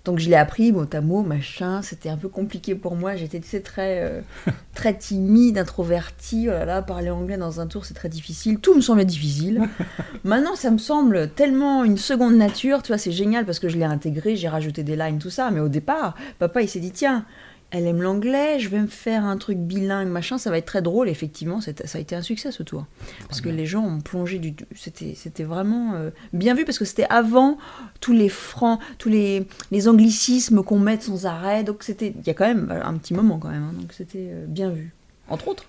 donc 0.06 0.20
je 0.20 0.30
l'ai 0.30 0.36
appris 0.36 0.74
mot 0.74 0.86
à 0.92 1.02
mot, 1.02 1.24
machin. 1.24 1.82
C'était 1.82 2.10
un 2.10 2.18
peu 2.18 2.28
compliqué 2.28 2.76
pour 2.76 2.96
moi. 2.96 3.16
J'étais 3.16 3.40
très, 3.62 4.02
euh, 4.02 4.22
très 4.76 4.98
timide, 4.98 5.58
introvertie. 5.58 6.48
Oh 6.50 6.52
là 6.52 6.66
là, 6.66 6.82
parler 6.82 7.10
anglais 7.10 7.38
dans 7.38 7.62
un 7.62 7.68
tour, 7.68 7.86
c'est 7.86 7.94
très 7.94 8.10
difficile. 8.10 8.60
Tout 8.60 8.76
me 8.76 8.82
semblait 8.82 9.06
difficile. 9.06 9.62
Maintenant, 10.26 10.56
ça 10.56 10.72
me 10.72 10.78
semble 10.78 11.30
tellement 11.30 11.86
une 11.86 11.98
seconde 11.98 12.36
nature. 12.36 12.84
Tu 12.84 12.90
vois, 12.90 12.98
c'est 12.98 13.14
génial 13.14 13.46
parce 13.46 13.60
que 13.60 13.70
je 13.70 13.78
l'ai 13.78 13.86
intégré, 13.86 14.36
j'ai 14.36 14.50
rajouté 14.50 14.84
des 14.84 14.98
lines, 14.98 15.20
tout 15.20 15.30
ça. 15.30 15.52
Mais 15.52 15.62
au 15.62 15.70
départ, 15.70 16.16
papa, 16.38 16.62
il 16.62 16.68
s'est 16.68 16.82
dit, 16.82 16.92
tiens, 16.92 17.26
elle 17.74 17.88
aime 17.88 18.04
l'anglais, 18.04 18.60
je 18.60 18.70
vais 18.70 18.80
me 18.80 18.88
faire 18.88 19.26
un 19.26 19.36
truc 19.36 19.58
bilingue, 19.58 20.08
machin, 20.08 20.38
ça 20.38 20.52
va 20.52 20.60
être 20.60 20.68
très 20.68 20.84
drôle. 20.84 21.10
Effectivement, 21.10 21.60
ça 21.60 21.72
a 21.72 22.00
été 22.00 22.16
un 22.16 22.22
succès 22.22 22.52
ce 22.52 22.62
tour. 22.62 22.86
Parce 23.28 23.42
que 23.42 23.50
les 23.50 23.66
gens 23.66 23.84
ont 23.84 24.00
plongé 24.00 24.38
du. 24.38 24.54
C'était, 24.76 25.16
c'était 25.16 25.44
vraiment 25.44 25.96
euh, 25.96 26.12
bien 26.34 26.54
vu 26.54 26.66
parce 26.66 26.78
que 26.78 26.86
c'était 26.86 27.08
avant 27.10 27.58
tous 28.00 28.14
les 28.14 28.30
francs, 28.30 28.80
tous 29.00 29.10
les, 29.10 29.48
les 29.72 29.88
anglicismes 29.88 30.64
qu'on 30.64 30.78
met 30.78 31.02
sans 31.02 31.26
arrêt. 31.26 31.64
Donc 31.64 31.82
c'était. 31.82 32.14
Il 32.16 32.28
y 32.28 32.30
a 32.30 32.36
quand 32.36 32.46
même 32.46 32.72
un 32.72 32.94
petit 32.94 33.16
moment 33.16 33.40
quand 33.40 33.50
même. 33.50 33.64
Hein, 33.64 33.74
donc 33.74 33.92
c'était 33.92 34.30
euh, 34.32 34.46
bien 34.46 34.70
vu. 34.70 34.94
Entre 35.28 35.48
autres. 35.48 35.66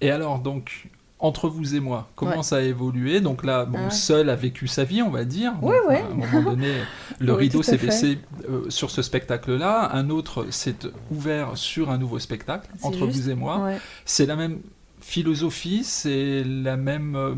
Et 0.00 0.12
alors, 0.12 0.38
donc, 0.38 0.88
entre 1.20 1.48
vous 1.48 1.74
et 1.74 1.80
moi, 1.80 2.08
comment 2.14 2.42
ça 2.42 2.56
a 2.56 2.60
évolué 2.60 3.20
Donc 3.20 3.44
là, 3.44 3.64
bon, 3.64 3.78
ah. 3.88 3.90
seul 3.90 4.30
a 4.30 4.36
vécu 4.36 4.68
sa 4.68 4.84
vie, 4.84 5.02
on 5.02 5.10
va 5.10 5.24
dire. 5.24 5.52
Oui, 5.62 5.74
oui. 5.88 5.96
À 5.96 6.12
un 6.12 6.14
moment 6.14 6.50
donné, 6.50 6.72
le 7.18 7.32
rideau 7.32 7.62
s'est 7.62 7.76
baissé 7.76 8.18
euh, 8.48 8.70
sur 8.70 8.90
ce 8.90 9.02
spectacle-là. 9.02 9.90
Un 9.92 10.10
autre 10.10 10.46
s'est 10.50 10.76
ouvert 11.10 11.56
sur 11.56 11.90
un 11.90 11.98
nouveau 11.98 12.18
spectacle, 12.18 12.68
entre 12.82 13.06
vous 13.06 13.30
et 13.30 13.34
moi. 13.34 13.70
C'est 14.04 14.26
la 14.26 14.36
même 14.36 14.60
philosophie, 15.00 15.82
c'est 15.84 16.44
la 16.44 16.76
même. 16.76 17.16
Euh, 17.16 17.34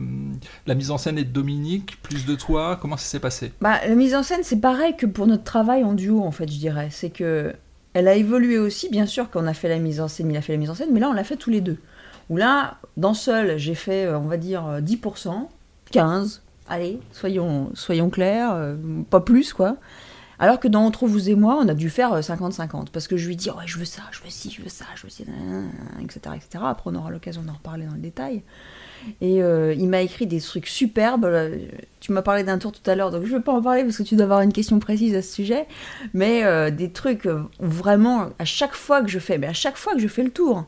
la 0.67 0.75
mise 0.75 0.91
en 0.91 0.99
scène 0.99 1.19
est 1.19 1.25
de 1.25 1.33
Dominique, 1.33 2.03
plus 2.03 2.27
de 2.27 2.35
toi. 2.35 2.79
Comment 2.81 2.97
ça 2.97 3.07
s'est 3.07 3.21
passé? 3.21 3.53
Bah, 3.61 3.81
La 3.87 3.95
mise 3.95 4.15
en 4.15 4.23
scène, 4.23 4.41
c'est 4.43 4.61
pareil 4.61 4.97
que 4.97 5.07
pour 5.07 5.27
notre 5.27 5.45
travail 5.45 5.85
en 5.85 5.95
duo, 5.95 6.23
en 6.23 6.33
fait, 6.33 6.51
je 6.51 6.59
dirais. 6.59 6.89
C'est 6.91 7.11
que. 7.11 7.55
Elle 7.93 8.07
a 8.07 8.15
évolué 8.15 8.57
aussi, 8.59 8.89
bien 8.89 9.07
sûr, 9.07 9.31
qu'on 9.31 9.49
a 9.49 9.55
fait 9.55 9.69
la 9.69 9.79
mise 9.79 10.01
en 10.01 10.07
scène, 10.07 10.31
il 10.31 10.37
a 10.37 10.43
fait 10.43 10.53
la 10.53 10.59
mise 10.59 10.71
en 10.71 10.77
scène, 10.77 10.91
mais 10.93 11.01
là, 11.01 11.09
on 11.09 11.13
l'a 11.13 11.25
fait 11.25 11.35
tous 11.35 11.51
les 11.51 11.61
deux. 11.61 11.79
Où 12.31 12.37
là, 12.37 12.79
dans 12.97 13.13
Seul, 13.13 13.59
j'ai 13.59 13.75
fait, 13.75 14.07
euh, 14.07 14.19
on 14.19 14.27
va 14.27 14.37
dire, 14.37 14.81
10%, 14.81 15.29
euh, 15.29 15.41
15%, 15.93 16.41
allez, 16.69 17.01
soyons, 17.13 17.71
soyons 17.75 18.09
clairs, 18.09 18.53
euh, 18.55 18.77
pas 19.11 19.21
plus, 19.21 19.53
quoi. 19.53 19.77
Alors 20.39 20.61
que 20.61 20.69
dans 20.69 20.87
Entre 20.87 21.07
vous 21.07 21.29
et 21.29 21.35
moi, 21.35 21.59
on 21.61 21.69
a 21.69 21.75
dû 21.75 21.91
faire 21.91 22.19
50-50, 22.23 22.87
parce 22.93 23.09
que 23.09 23.17
je 23.17 23.27
lui 23.27 23.37
dis, 23.37 23.51
ouais, 23.51 23.67
je 23.67 23.79
veux 23.79 23.85
ça, 23.85 24.03
je 24.13 24.23
veux 24.23 24.31
ci, 24.31 24.51
je 24.51 24.63
veux 24.63 24.71
ça, 24.71 24.87
je 24.95 25.03
veux 25.03 25.11
ci, 25.11 25.27
etc., 26.03 26.21
etc. 26.37 26.65
Après, 26.67 26.89
on 26.91 26.95
aura 26.95 27.11
l'occasion 27.11 27.43
d'en 27.43 27.53
reparler 27.53 27.85
dans 27.85 27.93
le 27.93 27.99
détail. 28.01 28.43
Et 29.21 29.41
il 29.41 29.89
m'a 29.89 30.01
écrit 30.01 30.27
des 30.27 30.41
trucs 30.41 30.67
superbes. 30.67 31.29
Tu 32.01 32.13
m'as 32.13 32.23
parlé 32.23 32.43
d'un 32.43 32.57
tour 32.57 32.73
tout 32.73 32.91
à 32.91 32.95
l'heure, 32.95 33.11
donc 33.11 33.25
je 33.25 33.33
ne 33.33 33.37
vais 33.37 33.45
pas 33.45 33.53
en 33.53 33.61
parler 33.61 33.85
parce 33.85 33.99
que 33.99 34.03
tu 34.03 34.17
dois 34.17 34.25
avoir 34.25 34.41
une 34.41 34.55
question 34.55 34.79
précise 34.79 35.15
à 35.15 35.21
ce 35.21 35.31
sujet. 35.31 35.67
Mais 36.15 36.71
des 36.71 36.91
trucs 36.91 37.29
vraiment, 37.59 38.31
à 38.39 38.47
chaque 38.47 38.75
fois 38.75 39.03
que 39.03 39.09
je 39.09 39.19
fais, 39.19 39.37
mais 39.37 39.47
à 39.47 39.53
chaque 39.53 39.77
fois 39.77 39.93
que 39.93 39.99
je 39.99 40.09
fais 40.09 40.23
le 40.23 40.31
tour, 40.31 40.65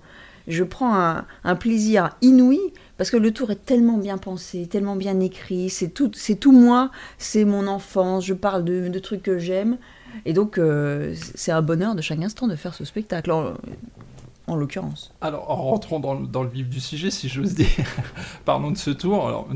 je 0.49 0.65
prends 0.65 1.25
un, 1.45 1.55
plaisir 1.57 2.11
inouï 2.23 2.61
parce 2.97 3.11
que 3.11 3.17
le 3.17 3.33
tour 3.33 3.51
est 3.51 3.65
tellement 3.65 3.99
bien 3.99 4.19
pensé, 4.19 4.67
tellement 4.67 4.97
bien 4.97 5.19
écrit, 5.21 5.71
c'est 5.71 5.89
tout, 5.89 6.11
c'est 6.15 6.37
tout 6.37 6.53
moi, 6.53 6.91
c'est 7.19 7.45
mon 7.45 7.67
enfance, 7.67 8.25
je 8.25 8.35
parle 8.35 8.65
de, 8.65 8.99
trucs 8.99 9.23
que 9.23 9.39
j'aime. 9.39 9.79
Et 10.27 10.33
donc, 10.33 10.59
euh, 10.59 11.15
c'est 11.35 11.53
un 11.53 11.63
bonheur 11.63 11.95
de 11.95 12.03
chaque 12.03 12.21
instant 12.21 12.47
de 12.47 12.55
faire 12.55 12.75
ce 12.75 12.85
spectacle, 12.85 13.33
en, 13.33 14.55
l'occurrence. 14.55 15.13
Alors, 15.23 15.51
en 15.51 15.57
rentrant 15.57 15.99
dans, 15.99 16.43
le 16.43 16.49
vif 16.49 16.69
du 16.69 16.81
sujet, 16.81 17.11
si 17.11 17.29
j'ose 17.29 17.55
dire, 17.55 17.67
parlons 18.45 18.71
de 18.71 18.77
ce 18.77 18.91
tour. 18.91 19.27
Alors, 19.27 19.49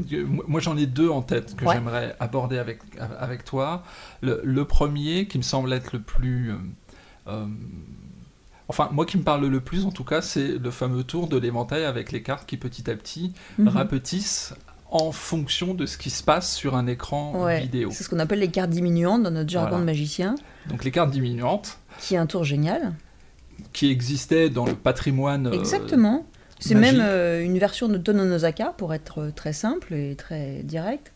moi, 0.49 0.61
j'en 0.61 0.77
ai 0.77 0.87
deux 0.87 1.11
en 1.11 1.21
tête 1.21 1.55
que 1.55 1.71
j'aimerais 1.71 2.17
aborder 2.19 2.59
avec, 2.59 2.81
avec 3.21 3.45
toi. 3.45 3.83
Le, 4.23 4.65
premier, 4.65 5.29
qui 5.29 5.37
me 5.39 5.43
semble 5.43 5.73
être 5.73 5.93
le 5.93 6.01
plus. 6.01 6.53
Euh, 6.53 6.57
euh, 7.29 7.47
Enfin, 8.69 8.89
moi 8.93 9.07
qui 9.07 9.17
me 9.17 9.23
parle 9.23 9.47
le 9.47 9.61
plus, 9.61 9.85
en 9.85 9.93
tout 9.93 10.05
cas, 10.05 10.21
c'est 10.21 10.59
le 10.59 10.71
fameux 10.71 11.05
tour 11.05 11.29
de 11.29 11.37
l'éventail 11.37 11.85
avec 11.85 12.11
les 12.13 12.23
cartes 12.23 12.47
qui 12.49 12.57
petit 12.57 12.91
à 12.91 12.97
petit 12.97 13.33
mhm. 13.59 13.69
rapetissent 13.69 14.55
en 14.91 15.13
fonction 15.13 15.75
de 15.75 15.87
ce 15.87 15.99
qui 15.99 16.11
se 16.11 16.23
passe 16.23 16.55
sur 16.55 16.77
un 16.77 16.87
écran 16.87 17.47
vidéo. 17.57 17.91
C'est 17.93 18.05
ce 18.05 18.09
qu'on 18.09 18.19
appelle 18.19 18.39
les 18.39 18.51
cartes 18.51 18.71
diminuantes 18.71 19.23
dans 19.23 19.31
notre 19.31 19.51
jargon 19.51 19.79
de 19.79 19.85
magicien. 19.85 20.37
Donc 20.69 20.85
les 20.85 20.91
cartes 20.91 21.11
diminuantes. 21.11 21.79
Qui 21.99 22.15
est 22.15 22.19
un 22.19 22.27
tour 22.27 22.45
génial. 22.45 22.95
Qui 23.73 23.91
existait 23.91 24.51
dans 24.51 24.67
le 24.67 24.75
patrimoine. 24.75 25.49
Euh, 25.49 25.53
Exactement. 25.53 26.27
C'est 26.59 26.75
même 26.75 27.01
euh, 27.01 27.45
une 27.45 27.59
version 27.59 27.89
de 27.89 27.99
Tononosaka 27.99 28.75
pour 28.79 28.95
être 28.95 29.21
euh, 29.21 29.31
très 29.31 29.53
simple 29.53 29.93
et 29.95 30.17
très 30.17 30.63
direct. 30.63 31.13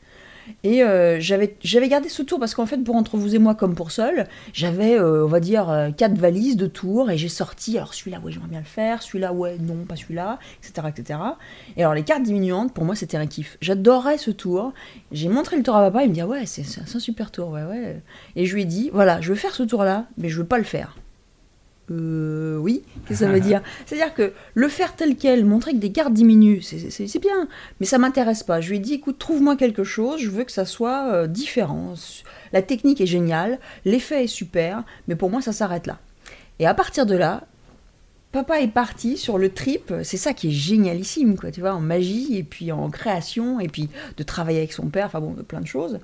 Et 0.64 0.82
euh, 0.82 1.18
j'avais 1.20 1.88
gardé 1.88 2.09
ce 2.09 2.23
tour 2.23 2.38
parce 2.38 2.54
qu'en 2.54 2.66
fait, 2.66 2.78
pour 2.78 2.97
entre 2.97 3.16
vous 3.16 3.35
et 3.35 3.38
moi 3.38 3.54
comme 3.54 3.75
pour 3.75 3.90
seul, 3.90 4.26
j'avais, 4.52 4.99
euh, 4.99 5.25
on 5.25 5.28
va 5.28 5.40
dire, 5.40 5.70
euh, 5.70 5.90
quatre 5.90 6.16
valises 6.16 6.56
de 6.56 6.66
tours 6.66 7.11
et 7.11 7.18
j'ai 7.18 7.28
sorti, 7.28 7.76
alors 7.76 7.94
celui-là, 7.94 8.20
ouais, 8.20 8.32
j'aimerais 8.32 8.49
bien 8.49 8.61
le 8.61 8.64
faire, 8.64 9.02
celui-là, 9.02 9.32
ouais, 9.32 9.56
non, 9.59 9.85
pas 9.87 9.97
celui-là, 9.97 10.38
etc., 10.62 10.88
etc. 10.88 11.20
Et 11.76 11.82
alors 11.82 11.94
les 11.94 12.02
cartes 12.02 12.23
diminuantes, 12.23 12.73
pour 12.73 12.85
moi, 12.85 12.94
c'était 12.94 13.16
un 13.16 13.26
kiff. 13.26 13.59
J'adorais 13.61 14.18
ce 14.18 14.30
tour. 14.30 14.73
J'ai 15.12 15.28
montré 15.28 15.56
le 15.56 15.62
tour 15.62 15.76
à 15.76 15.90
papa, 15.90 16.04
il 16.04 16.11
me 16.11 16.14
dit, 16.14 16.20
ah 16.20 16.26
ouais, 16.26 16.47
c'est 16.47 16.62
un 16.80 16.99
super 17.00 17.30
tour, 17.30 17.50
ouais, 17.50 17.64
ouais. 17.64 18.02
Et 18.37 18.47
je 18.47 18.54
lui 18.54 18.62
ai 18.62 18.66
dit, 18.66 18.90
voilà, 18.92 19.20
je 19.20 19.30
veux 19.30 19.35
faire 19.37 19.54
ce 19.54 19.62
tour-là, 19.62 20.06
mais 20.18 20.28
je 20.28 20.38
veux 20.38 20.47
pas 20.47 20.59
le 20.59 20.64
faire. 20.64 20.97
Euh, 21.90 22.56
oui, 22.56 22.82
qu'est-ce 23.06 23.20
que 23.20 23.26
ça 23.26 23.32
veut 23.32 23.40
dire? 23.40 23.62
C'est-à-dire 23.87 24.14
que 24.14 24.32
le 24.54 24.68
faire 24.68 24.94
tel 24.94 25.16
quel, 25.16 25.44
montrer 25.44 25.73
que 25.73 25.78
des 25.78 25.92
cartes 25.92 26.12
diminuent, 26.12 26.61
c'est 26.62 27.18
bien, 27.20 27.49
mais 27.80 27.87
ça 27.87 27.99
m'intéresse 27.99 28.42
pas. 28.42 28.61
Je 28.61 28.70
lui 28.70 28.76
ai 28.76 28.80
dit, 28.80 28.94
écoute, 28.94 29.18
trouve-moi 29.18 29.56
quelque 29.56 29.85
chose, 29.85 30.20
je 30.20 30.30
veux 30.30 30.44
que 30.44 30.52
ça 30.52 30.64
soit 30.64 31.12
euh, 31.12 31.26
différent. 31.26 31.94
La 32.52 32.62
technique 32.62 33.00
est 33.00 33.06
géniale, 33.06 33.59
l'effet 33.85 34.25
est 34.25 34.28
super, 34.28 34.85
mais 35.09 35.16
pour 35.16 35.30
moi, 35.30 35.40
ça 35.40 35.52
s'arrête 35.52 35.87
là. 35.87 35.99
Et 36.59 36.66
à 36.66 36.75
partir 36.75 37.06
de 37.06 37.16
là, 37.16 37.44
papa 38.32 38.61
est 38.61 38.68
parti 38.68 39.16
sur 39.16 39.38
le 39.38 39.50
trip, 39.50 39.92
c'est 40.02 40.16
ça 40.16 40.32
qui 40.32 40.49
est 40.49 40.52
génialissime, 40.52 41.37
quoi, 41.37 41.50
tu 41.50 41.61
vois, 41.61 41.75
en 41.75 41.80
magie, 41.80 42.37
et 42.37 42.42
puis 42.42 42.70
en 42.70 42.90
création, 42.90 43.61
et 43.61 43.68
puis 43.68 43.88
de 44.16 44.23
travailler 44.23 44.59
avec 44.59 44.73
son 44.73 44.88
père, 44.88 45.06
enfin 45.06 45.20
bon, 45.20 45.32
de 45.32 45.42
plein 45.42 45.61
de 45.61 45.66
choses. 45.66 45.99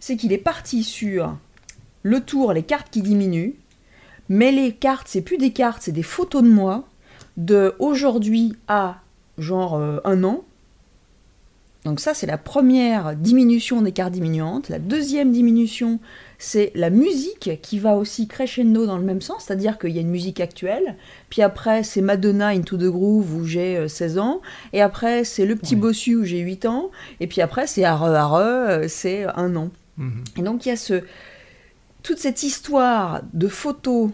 C'est 0.00 0.16
qu'il 0.16 0.32
est 0.32 0.38
parti 0.38 0.82
sur 0.82 1.36
le 2.02 2.20
tour, 2.20 2.52
les 2.52 2.62
cartes 2.62 2.88
qui 2.90 3.02
diminuent, 3.02 3.54
mais 4.30 4.52
les 4.52 4.72
cartes, 4.72 5.08
c'est 5.08 5.20
plus 5.20 5.36
des 5.36 5.50
cartes, 5.50 5.82
c'est 5.82 5.92
des 5.92 6.04
photos 6.04 6.42
de 6.42 6.48
moi, 6.48 6.88
de 7.36 7.74
aujourd'hui 7.80 8.54
à 8.68 9.02
genre 9.36 9.74
euh, 9.74 9.98
un 10.04 10.22
an. 10.24 10.44
Donc 11.84 11.98
ça, 11.98 12.14
c'est 12.14 12.26
la 12.26 12.38
première 12.38 13.16
diminution 13.16 13.82
d'écart 13.82 14.10
diminuante. 14.10 14.68
La 14.68 14.78
deuxième 14.78 15.32
diminution, 15.32 15.98
c'est 16.38 16.70
la 16.76 16.90
musique 16.90 17.58
qui 17.60 17.78
va 17.80 17.96
aussi 17.96 18.28
crescendo 18.28 18.86
dans 18.86 18.98
le 18.98 19.04
même 19.04 19.20
sens, 19.20 19.44
c'est-à-dire 19.46 19.78
qu'il 19.78 19.90
y 19.90 19.98
a 19.98 20.02
une 20.02 20.10
musique 20.10 20.40
actuelle, 20.40 20.94
puis 21.28 21.42
après 21.42 21.82
c'est 21.82 22.00
Madonna 22.00 22.48
Into 22.48 22.76
the 22.76 22.84
Groove 22.84 23.34
où 23.34 23.44
j'ai 23.44 23.88
16 23.88 24.16
euh, 24.16 24.20
ans, 24.20 24.40
et 24.72 24.80
après 24.80 25.24
c'est 25.24 25.44
Le 25.44 25.56
Petit 25.56 25.74
Bossu 25.74 26.16
où 26.16 26.24
j'ai 26.24 26.38
8 26.38 26.66
ans, 26.66 26.90
et 27.18 27.26
puis 27.26 27.40
après 27.40 27.66
c'est 27.66 27.84
Are 27.84 28.04
Are, 28.04 28.36
euh, 28.36 28.84
c'est 28.86 29.24
un 29.34 29.56
an. 29.56 29.70
Mhm. 29.96 30.24
Et 30.38 30.42
donc 30.42 30.66
il 30.66 30.68
y 30.68 30.72
a 30.72 30.76
ce, 30.76 31.02
toute 32.02 32.18
cette 32.18 32.42
histoire 32.42 33.22
de 33.32 33.48
photos, 33.48 34.10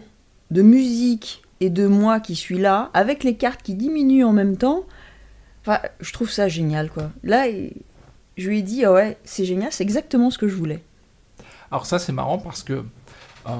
de 0.51 0.61
musique 0.61 1.43
et 1.59 1.69
de 1.69 1.87
moi 1.87 2.19
qui 2.19 2.35
suis 2.35 2.57
là, 2.57 2.89
avec 2.93 3.23
les 3.23 3.35
cartes 3.35 3.61
qui 3.61 3.73
diminuent 3.73 4.25
en 4.25 4.33
même 4.33 4.57
temps, 4.57 4.83
enfin, 5.61 5.79
je 5.99 6.13
trouve 6.13 6.29
ça 6.29 6.47
génial 6.47 6.89
quoi. 6.89 7.11
Là, 7.23 7.45
je 8.37 8.47
lui 8.47 8.59
ai 8.59 8.61
dit, 8.61 8.85
ah 8.85 8.93
ouais, 8.93 9.17
c'est 9.23 9.45
génial, 9.45 9.71
c'est 9.71 9.83
exactement 9.83 10.29
ce 10.29 10.37
que 10.37 10.47
je 10.47 10.55
voulais. 10.55 10.83
Alors 11.71 11.85
ça 11.85 11.99
c'est 11.99 12.13
marrant 12.13 12.37
parce 12.37 12.63
que 12.63 12.83
euh, 13.47 13.51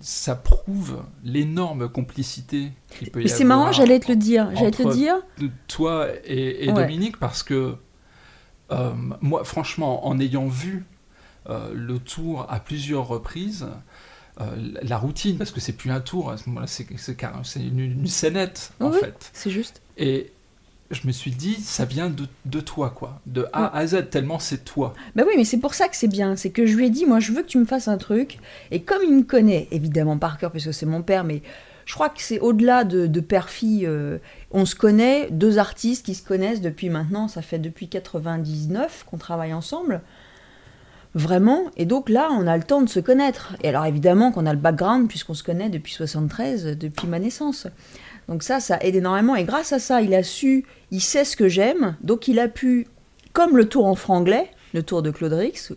ça 0.00 0.34
prouve 0.34 1.02
l'énorme 1.24 1.88
complicité 1.88 2.72
qu'il 2.90 3.10
peut 3.10 3.20
y 3.20 3.24
Mais 3.24 3.28
c'est 3.28 3.44
marrant, 3.44 3.72
j'allais 3.72 4.00
te 4.00 4.10
le 4.10 4.16
dire. 4.16 4.50
J'allais 4.54 4.70
te 4.70 4.82
le 4.82 4.92
dire. 4.92 5.16
Toi 5.66 6.08
et, 6.24 6.70
Dominique 6.72 7.18
parce 7.18 7.42
que 7.42 7.74
euh, 8.70 8.92
moi 9.20 9.44
franchement 9.44 10.06
en 10.06 10.18
ayant 10.20 10.46
vu 10.46 10.84
le 11.48 11.98
tour 11.98 12.46
à 12.48 12.60
plusieurs 12.60 13.06
reprises, 13.08 13.66
la 14.38 14.98
routine, 14.98 15.36
parce 15.38 15.50
que 15.50 15.60
c'est 15.60 15.72
plus 15.72 15.90
un 15.90 16.00
tour, 16.00 16.30
à 16.30 16.36
ce 16.36 16.48
moment-là, 16.48 16.66
c'est 16.66 16.86
une, 17.60 17.78
une 17.80 18.06
scénette, 18.06 18.72
en 18.80 18.90
oui, 18.90 18.98
fait. 19.00 19.30
C'est 19.32 19.50
juste. 19.50 19.82
Et 19.96 20.32
je 20.90 21.06
me 21.06 21.12
suis 21.12 21.30
dit, 21.30 21.56
ça 21.56 21.84
vient 21.84 22.08
de, 22.08 22.24
de 22.46 22.60
toi, 22.60 22.90
quoi. 22.90 23.20
De 23.26 23.46
A 23.52 23.76
à 23.76 23.86
Z, 23.86 24.08
tellement 24.10 24.38
c'est 24.38 24.64
toi. 24.64 24.94
Bah 25.16 25.24
oui, 25.26 25.34
mais 25.36 25.44
c'est 25.44 25.58
pour 25.58 25.74
ça 25.74 25.88
que 25.88 25.96
c'est 25.96 26.08
bien. 26.08 26.36
C'est 26.36 26.50
que 26.50 26.66
je 26.66 26.76
lui 26.76 26.86
ai 26.86 26.90
dit, 26.90 27.04
moi, 27.04 27.20
je 27.20 27.32
veux 27.32 27.42
que 27.42 27.48
tu 27.48 27.58
me 27.58 27.66
fasses 27.66 27.88
un 27.88 27.98
truc. 27.98 28.38
Et 28.70 28.80
comme 28.82 29.02
il 29.02 29.14
me 29.14 29.22
connaît, 29.22 29.68
évidemment, 29.70 30.18
par 30.18 30.38
cœur, 30.38 30.50
parce 30.50 30.64
que 30.64 30.72
c'est 30.72 30.86
mon 30.86 31.02
père, 31.02 31.24
mais 31.24 31.42
je 31.84 31.94
crois 31.94 32.08
que 32.08 32.22
c'est 32.22 32.40
au-delà 32.40 32.84
de, 32.84 33.06
de 33.06 33.20
père-fille. 33.20 33.86
Euh, 33.86 34.18
on 34.50 34.64
se 34.64 34.74
connaît, 34.74 35.28
deux 35.30 35.58
artistes 35.58 36.06
qui 36.06 36.14
se 36.14 36.22
connaissent 36.22 36.62
depuis 36.62 36.88
maintenant, 36.88 37.28
ça 37.28 37.42
fait 37.42 37.58
depuis 37.58 37.88
99 37.88 39.04
qu'on 39.10 39.18
travaille 39.18 39.52
ensemble. 39.52 40.00
Vraiment. 41.14 41.64
Et 41.76 41.86
donc 41.86 42.08
là, 42.08 42.28
on 42.32 42.46
a 42.46 42.56
le 42.56 42.62
temps 42.62 42.82
de 42.82 42.88
se 42.88 43.00
connaître. 43.00 43.56
Et 43.62 43.68
alors, 43.68 43.86
évidemment, 43.86 44.30
qu'on 44.30 44.46
a 44.46 44.52
le 44.52 44.58
background, 44.58 45.08
puisqu'on 45.08 45.34
se 45.34 45.42
connaît 45.42 45.70
depuis 45.70 45.92
73, 45.92 46.76
depuis 46.78 47.06
ma 47.06 47.18
naissance. 47.18 47.66
Donc 48.28 48.42
ça, 48.42 48.60
ça 48.60 48.78
aide 48.82 48.94
énormément. 48.94 49.34
Et 49.34 49.44
grâce 49.44 49.72
à 49.72 49.78
ça, 49.78 50.02
il 50.02 50.14
a 50.14 50.22
su, 50.22 50.64
il 50.90 51.00
sait 51.00 51.24
ce 51.24 51.36
que 51.36 51.48
j'aime. 51.48 51.96
Donc 52.02 52.28
il 52.28 52.38
a 52.38 52.48
pu, 52.48 52.86
comme 53.32 53.56
le 53.56 53.68
tour 53.68 53.86
en 53.86 53.94
franglais, 53.94 54.50
le 54.74 54.82
tour 54.82 55.02
de 55.02 55.10
Claude 55.10 55.32
Rix, 55.32 55.72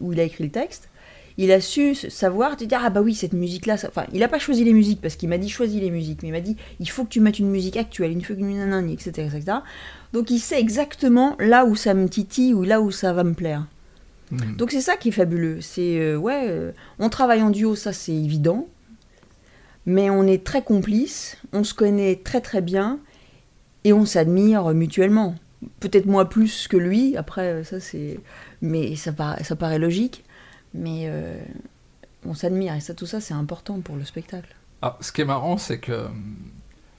où 0.00 0.12
il 0.12 0.20
a 0.20 0.22
écrit 0.22 0.44
le 0.44 0.50
texte, 0.50 0.88
il 1.38 1.52
a 1.52 1.60
su 1.60 1.94
savoir, 1.94 2.56
te 2.56 2.64
dire, 2.64 2.80
ah 2.82 2.88
bah 2.88 3.02
oui, 3.02 3.14
cette 3.14 3.34
musique-là, 3.34 3.74
enfin, 3.74 4.04
il 4.12 4.20
n'a 4.20 4.28
pas 4.28 4.38
choisi 4.38 4.64
les 4.64 4.72
musiques, 4.72 5.02
parce 5.02 5.16
qu'il 5.16 5.28
m'a 5.28 5.38
dit, 5.38 5.50
choisis 5.50 5.80
les 5.80 5.90
musiques, 5.90 6.22
mais 6.22 6.28
il 6.28 6.32
m'a 6.32 6.40
dit, 6.40 6.56
il 6.80 6.88
faut 6.88 7.04
que 7.04 7.10
tu 7.10 7.20
mettes 7.20 7.38
une 7.38 7.50
musique 7.50 7.76
actuelle, 7.76 8.12
il 8.12 8.24
faut 8.24 8.34
que 8.34 8.40
tu 8.40 8.92
etc., 8.92 9.28
etc. 9.34 9.58
Donc 10.12 10.30
il 10.30 10.38
sait 10.38 10.58
exactement 10.58 11.36
là 11.38 11.66
où 11.66 11.76
ça 11.76 11.92
me 11.92 12.08
titille, 12.08 12.54
ou 12.54 12.62
là 12.62 12.80
où 12.80 12.90
ça 12.90 13.12
va 13.12 13.22
me 13.22 13.34
plaire. 13.34 13.66
Hmm. 14.30 14.56
Donc 14.56 14.70
c'est 14.70 14.80
ça 14.80 14.96
qui 14.96 15.08
est 15.08 15.12
fabuleux. 15.12 15.60
C'est, 15.60 15.98
euh, 16.00 16.16
ouais, 16.16 16.46
euh, 16.48 16.72
on 16.98 17.08
travaille 17.08 17.42
en 17.42 17.50
duo, 17.50 17.76
ça 17.76 17.92
c'est 17.92 18.14
évident 18.14 18.68
mais 19.86 20.10
on 20.10 20.24
est 20.24 20.44
très 20.44 20.62
complices, 20.62 21.38
on 21.52 21.64
se 21.64 21.72
connaît 21.72 22.16
très 22.16 22.40
très 22.40 22.60
bien 22.60 22.98
et 23.84 23.92
on 23.92 24.04
s'admire 24.04 24.74
mutuellement. 24.74 25.36
Peut-être 25.80 26.06
moi 26.06 26.28
plus 26.28 26.68
que 26.68 26.76
lui, 26.76 27.16
après 27.16 27.64
ça 27.64 27.80
c'est, 27.80 28.20
mais 28.60 28.96
ça, 28.96 29.12
paraît, 29.12 29.44
ça 29.44 29.56
paraît 29.56 29.78
logique, 29.78 30.24
mais 30.74 31.04
euh, 31.06 31.40
on 32.24 32.34
s'admire 32.34 32.74
et 32.74 32.80
ça 32.80 32.94
tout 32.94 33.06
ça 33.06 33.20
c'est 33.20 33.32
important 33.32 33.80
pour 33.80 33.96
le 33.96 34.04
spectacle. 34.04 34.54
Ah, 34.82 34.98
ce 35.00 35.12
qui 35.12 35.20
est 35.20 35.24
marrant 35.26 35.56
c'est 35.56 35.78
que 35.78 36.06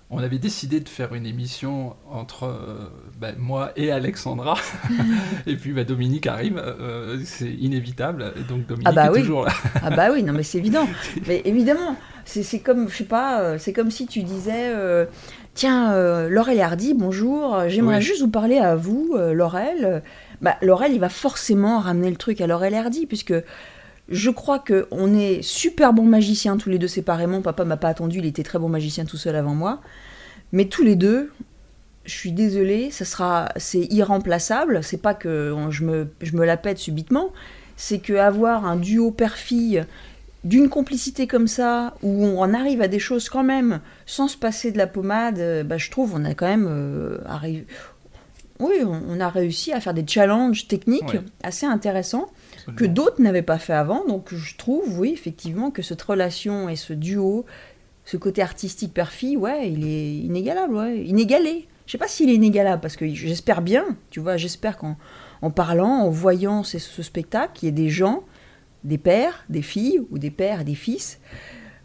on 0.09 0.19
avait 0.19 0.37
décidé 0.37 0.79
de 0.79 0.87
faire 0.87 1.13
une 1.13 1.25
émission 1.25 1.95
entre 2.09 2.45
euh, 2.45 2.89
ben, 3.19 3.35
moi 3.37 3.71
et 3.75 3.91
Alexandra, 3.91 4.57
et 5.47 5.57
puis 5.57 5.73
ben, 5.73 5.83
Dominique 5.83 6.27
arrive, 6.27 6.57
euh, 6.57 7.19
c'est 7.25 7.51
inévitable, 7.51 8.33
donc 8.47 8.65
Dominique 8.67 8.87
ah 8.87 8.93
bah 8.93 9.11
est 9.13 9.19
toujours 9.19 9.43
là. 9.43 9.51
ah 9.83 9.89
bah 9.89 10.07
oui, 10.13 10.23
non 10.23 10.31
mais 10.31 10.43
c'est 10.43 10.59
évident. 10.59 10.87
Mais 11.27 11.41
évidemment, 11.43 11.97
c'est 12.23 12.59
comme, 12.59 12.89
je 12.89 12.95
sais 12.95 13.03
pas, 13.03 13.41
euh, 13.41 13.57
c'est 13.59 13.73
comme 13.73 13.91
si 13.91 14.07
tu 14.07 14.23
disais, 14.23 14.71
tiens, 15.53 16.27
Laurel 16.29 16.57
et 16.57 16.61
Hardy, 16.61 16.93
bonjour, 16.93 17.63
j'aimerais 17.67 18.01
juste 18.01 18.21
vous 18.21 18.29
parler 18.29 18.57
à 18.57 18.75
vous, 18.75 19.17
Laurel. 19.33 20.03
Bah, 20.41 20.55
Laurel, 20.61 20.93
il 20.93 20.99
va 20.99 21.09
forcément 21.09 21.79
ramener 21.79 22.09
le 22.09 22.15
truc 22.15 22.39
à 22.39 22.47
Laurel 22.47 22.73
et 22.73 22.77
Hardy, 22.77 23.07
puisque 23.07 23.33
je 24.09 24.29
crois 24.29 24.59
qu'on 24.59 25.13
est 25.13 25.41
super 25.41 25.93
bons 25.93 26.05
magiciens 26.05 26.57
tous 26.57 26.69
les 26.69 26.77
deux 26.77 26.87
séparément. 26.87 27.41
Papa 27.41 27.65
m'a 27.65 27.77
pas 27.77 27.89
attendu, 27.89 28.19
il 28.19 28.25
était 28.25 28.43
très 28.43 28.59
bon 28.59 28.69
magicien 28.69 29.05
tout 29.05 29.17
seul 29.17 29.35
avant 29.35 29.55
moi. 29.55 29.81
Mais 30.53 30.65
tous 30.65 30.83
les 30.83 30.95
deux, 30.95 31.31
je 32.05 32.13
suis 32.13 32.31
désolée, 32.31 32.89
ça 32.89 33.03
sera, 33.03 33.49
c'est 33.57 33.83
irremplaçable. 33.91 34.81
C'est 34.83 35.01
pas 35.01 35.13
que 35.13 35.53
je 35.69 35.83
me, 35.83 36.07
je 36.21 36.35
me 36.37 36.45
la 36.45 36.55
pète 36.55 36.77
subitement, 36.77 37.33
c'est 37.75 37.99
que 37.99 38.13
avoir 38.13 38.65
un 38.65 38.77
duo 38.77 39.11
père-fille 39.11 39.85
d'une 40.43 40.69
complicité 40.69 41.27
comme 41.27 41.47
ça, 41.47 41.95
où 42.01 42.25
on 42.25 42.53
arrive 42.53 42.81
à 42.81 42.87
des 42.87 42.99
choses 42.99 43.27
quand 43.27 43.43
même 43.43 43.81
sans 44.05 44.29
se 44.29 44.37
passer 44.37 44.71
de 44.71 44.77
la 44.77 44.87
pommade, 44.87 45.65
bah, 45.65 45.77
je 45.77 45.91
trouve 45.91 46.13
on 46.15 46.23
a 46.23 46.33
quand 46.33 46.47
même 46.47 46.67
euh, 46.69 47.17
arrivé. 47.25 47.65
Oui, 48.59 48.75
on, 48.83 49.19
a 49.19 49.29
réussi 49.29 49.71
à 49.71 49.79
faire 49.79 49.93
des 49.93 50.05
challenges 50.07 50.67
techniques 50.67 51.17
assez 51.43 51.67
intéressants 51.67 52.27
que 52.75 52.85
d'autres 52.85 53.21
n'avaient 53.21 53.41
pas 53.41 53.59
fait 53.59 53.73
avant. 53.73 54.05
Donc 54.05 54.33
je 54.33 54.55
trouve, 54.57 54.99
oui, 54.99 55.11
effectivement, 55.13 55.71
que 55.71 55.81
cette 55.81 56.01
relation 56.01 56.69
et 56.69 56.75
ce 56.75 56.93
duo, 56.93 57.45
ce 58.05 58.17
côté 58.17 58.41
artistique 58.41 58.93
père-fille, 58.93 59.37
ouais, 59.37 59.71
il 59.71 59.85
est 59.85 60.15
inégalable, 60.17 60.75
ouais, 60.75 60.99
inégalé. 60.99 61.67
Je 61.85 61.93
sais 61.93 61.97
pas 61.97 62.07
s'il 62.07 62.29
est 62.29 62.35
inégalable, 62.35 62.81
parce 62.81 62.97
que 62.97 63.07
j'espère 63.13 63.61
bien, 63.61 63.85
tu 64.09 64.19
vois, 64.19 64.37
j'espère 64.37 64.77
qu'en 64.77 64.97
en 65.41 65.51
parlant, 65.51 66.01
en 66.01 66.09
voyant 66.09 66.63
ce, 66.63 66.79
spectacle, 66.79 67.59
il 67.61 67.65
y 67.65 67.69
ait 67.69 67.71
des 67.71 67.89
gens, 67.89 68.23
des 68.83 68.97
pères, 68.97 69.45
des 69.49 69.61
filles, 69.61 70.01
ou 70.09 70.17
des 70.17 70.31
pères 70.31 70.61
et 70.61 70.63
des 70.63 70.75
fils, 70.75 71.19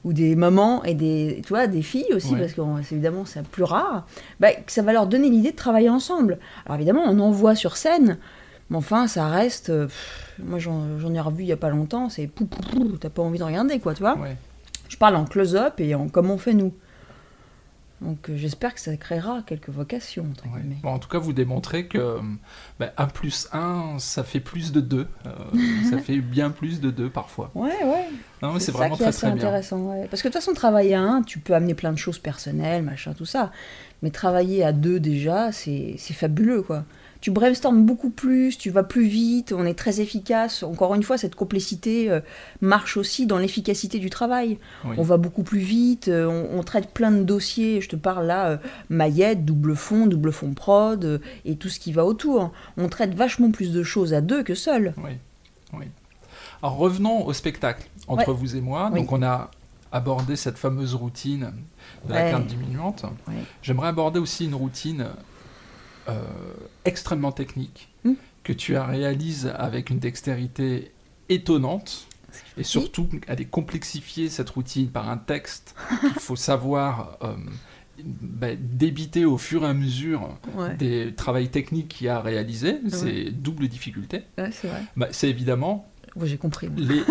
ou 0.05 0.13
des 0.13 0.35
mamans 0.35 0.83
et 0.85 0.95
des, 0.95 1.41
tu 1.45 1.51
vois, 1.51 1.67
des 1.67 1.83
filles 1.83 2.13
aussi, 2.13 2.35
parce 2.35 2.55
que 2.55 2.61
évidemment 2.93 3.25
c'est 3.25 3.47
plus 3.47 3.63
rare, 3.63 4.07
bah, 4.41 4.53
que 4.53 4.73
ça 4.73 4.83
va 4.83 4.93
leur 4.93 5.07
donner 5.07 5.29
l'idée 5.29 5.53
de 5.53 5.57
travailler 5.57 5.91
ensemble. 5.91 6.39
Alors 6.67 6.77
évidemment, 6.77 7.05
on 7.07 7.19
en 7.21 7.31
voit 7.31 7.55
sur 7.55 7.77
scène, 7.77 8.19
mais 8.73 8.79
enfin, 8.79 9.07
ça 9.07 9.29
reste. 9.29 9.69
Euh, 9.69 9.87
moi, 10.43 10.59
j'en 10.59 11.15
ai 11.15 11.21
revu 11.21 11.43
il 11.43 11.47
y 11.47 11.53
a 11.53 11.59
pas 11.59 11.69
longtemps, 11.69 12.09
c'est 12.09 12.27
pou, 12.27 12.47
pou, 12.47 12.97
t'as 12.99 13.11
pas 13.11 13.23
envie 13.23 13.39
de 13.39 13.45
regarder, 13.45 13.79
quoi, 13.79 13.93
tu 13.93 14.01
vois. 14.01 14.17
Je 14.89 14.97
parle 14.97 15.17
en 15.17 15.27
close-up 15.27 15.79
et 15.79 15.95
en 15.95 16.09
comme 16.09 16.31
on 16.31 16.39
fait 16.39 16.55
nous. 16.55 16.73
Donc 18.01 18.31
euh, 18.31 18.37
j'espère 18.37 18.75
que 18.75 18.81
ça 18.81 18.97
créera 18.97 19.43
quelques 19.47 19.69
vocations. 19.69 20.27
Bon, 20.83 20.89
en 20.89 20.99
tout 20.99 21.09
cas, 21.09 21.19
vous 21.19 21.33
démontrez 21.33 21.87
que 21.87 22.19
ben, 22.81 22.91
1 22.97 23.07
plus 23.07 23.49
1, 23.53 23.99
ça 23.99 24.25
fait 24.25 24.41
plus 24.41 24.73
de 24.73 24.81
2. 24.81 25.07
Euh, 25.27 25.31
ça 25.89 25.99
fait 26.05 26.19
bien 26.19 26.51
plus 26.51 26.81
de 26.81 26.91
2 26.91 27.11
parfois. 27.11 27.53
Ouais, 27.55 27.71
ouais. 27.85 28.09
Non, 28.43 28.59
c'est 28.59 28.73
vraiment 28.73 28.97
très, 28.97 29.13
très 29.13 29.29
intéressant. 29.29 29.79
Ouais. 29.83 30.09
Parce 30.11 30.23
que 30.23 30.29
de 30.29 30.33
toute 30.33 30.43
façon, 30.43 30.53
travailler 30.55 30.95
à 30.95 31.03
1, 31.03 31.23
tu 31.23 31.39
peux 31.39 31.55
amener 31.55 31.75
plein 31.75 31.93
de 31.93 31.99
choses 31.99 32.19
personnelles, 32.19 32.83
machin, 32.83 33.13
tout 33.13 33.27
ça. 33.27 33.53
Mais 34.03 34.11
travailler 34.11 34.65
à 34.65 34.73
2 34.73 34.99
déjà, 34.99 35.53
c'est 35.53 35.97
fabuleux, 35.99 36.63
quoi 36.63 36.85
tu 37.23 37.31
brainstormes 37.31 37.87
beaucoup 37.87 38.11
plus, 38.11 38.59
tu 38.59 38.71
vas 38.71 38.83
plus 38.83 39.07
vite, 39.07 39.55
on 39.57 39.65
est 39.65 39.79
très 39.79 40.01
efficace. 40.01 40.65
Encore 40.65 40.97
une 40.97 41.05
fois, 41.05 41.17
cette 41.17 41.37
complexité 41.37 42.11
euh, 42.11 42.21
marche 42.61 42.97
aussi 42.97 43.27
dans 43.27 43.39
l'efficacité 43.39 44.01
du 44.01 44.11
travail. 44.11 44.59
On 44.85 45.03
va 45.03 45.19
beaucoup 45.19 45.45
plus 45.45 45.61
vite, 45.61 46.09
euh, 46.09 46.49
on, 46.53 46.65
traite 46.65 46.91
plein 46.91 47.13
de 47.13 47.23
dossiers. 47.23 47.81
Je 47.81 47.89
te 47.89 47.95
parle 47.95 48.27
là, 48.27 48.49
euh, 48.49 48.57
maillette, 48.91 49.45
double 49.45 49.77
fond, 49.77 50.09
double 50.09 50.33
fond 50.33 50.53
prod 50.53 51.21
et 51.45 51.55
tout 51.55 51.69
ce 51.69 51.79
qui 51.79 51.93
va 51.93 52.05
autour. 52.05 52.51
On 52.77 52.89
traite 52.89 53.15
vachement 53.15 53.53
plus 53.53 53.73
de 53.73 53.85
choses 53.85 54.15
à 54.15 54.21
deux 54.21 54.43
que 54.43 54.57
seul. 54.57 54.93
Oui, 54.97 55.13
oui. 55.75 55.87
Alors 56.61 56.77
revenons 56.77 57.25
au 57.25 57.33
spectacle 57.33 57.89
entre 58.09 58.33
vous 58.33 58.57
et 58.57 58.61
moi. 58.61 58.91
Donc 58.91 59.13
on 59.13 59.23
a 59.23 59.53
abordé 59.93 60.35
cette 60.35 60.59
fameuse 60.59 60.97
routine 60.97 61.53
de 62.09 62.15
la 62.15 62.31
carte 62.33 62.47
diminuante. 62.47 63.05
J'aimerais 63.63 63.89
aborder 63.89 64.19
aussi 64.19 64.47
une 64.47 64.57
routine 64.57 65.07
euh, 66.09 66.23
extrêmement 66.85 67.33
technique 67.33 67.89
hmm. 68.05 68.15
que 68.45 68.53
tu 68.53 68.77
as 68.77 68.85
réalisé 68.85 69.51
avec 69.51 69.91
une 69.91 69.99
dextérité 69.99 70.93
étonnante 71.29 72.09
et 72.57 72.65
surtout 72.65 73.09
aller 73.29 73.45
complexifier 73.45 74.29
cette 74.29 74.51
routine 74.51 74.89
par 74.89 75.11
un 75.11 75.19
texte 75.19 75.75
qu'il 76.01 76.13
faut 76.13 76.37
savoir 76.37 77.19
euh, 77.23 77.35
bah, 78.03 78.55
débiter 78.59 79.25
au 79.25 79.37
fur 79.37 79.65
et 79.65 79.69
à 79.69 79.75
mesure 79.75 80.39
des 80.79 81.13
travaux 81.15 81.45
techniques 81.47 81.89
qu'il 81.89 82.09
a 82.09 82.21
réalisés. 82.21 82.81
C'est 82.89 83.31
double 83.31 83.69
difficulté. 83.69 84.23
c'est 84.51 84.71
bah, 84.97 85.09
c'est 85.11 85.29
évidemment 85.29 85.93
j'ai 86.25 86.37
compris. 86.37 86.69
Les, 86.77 87.03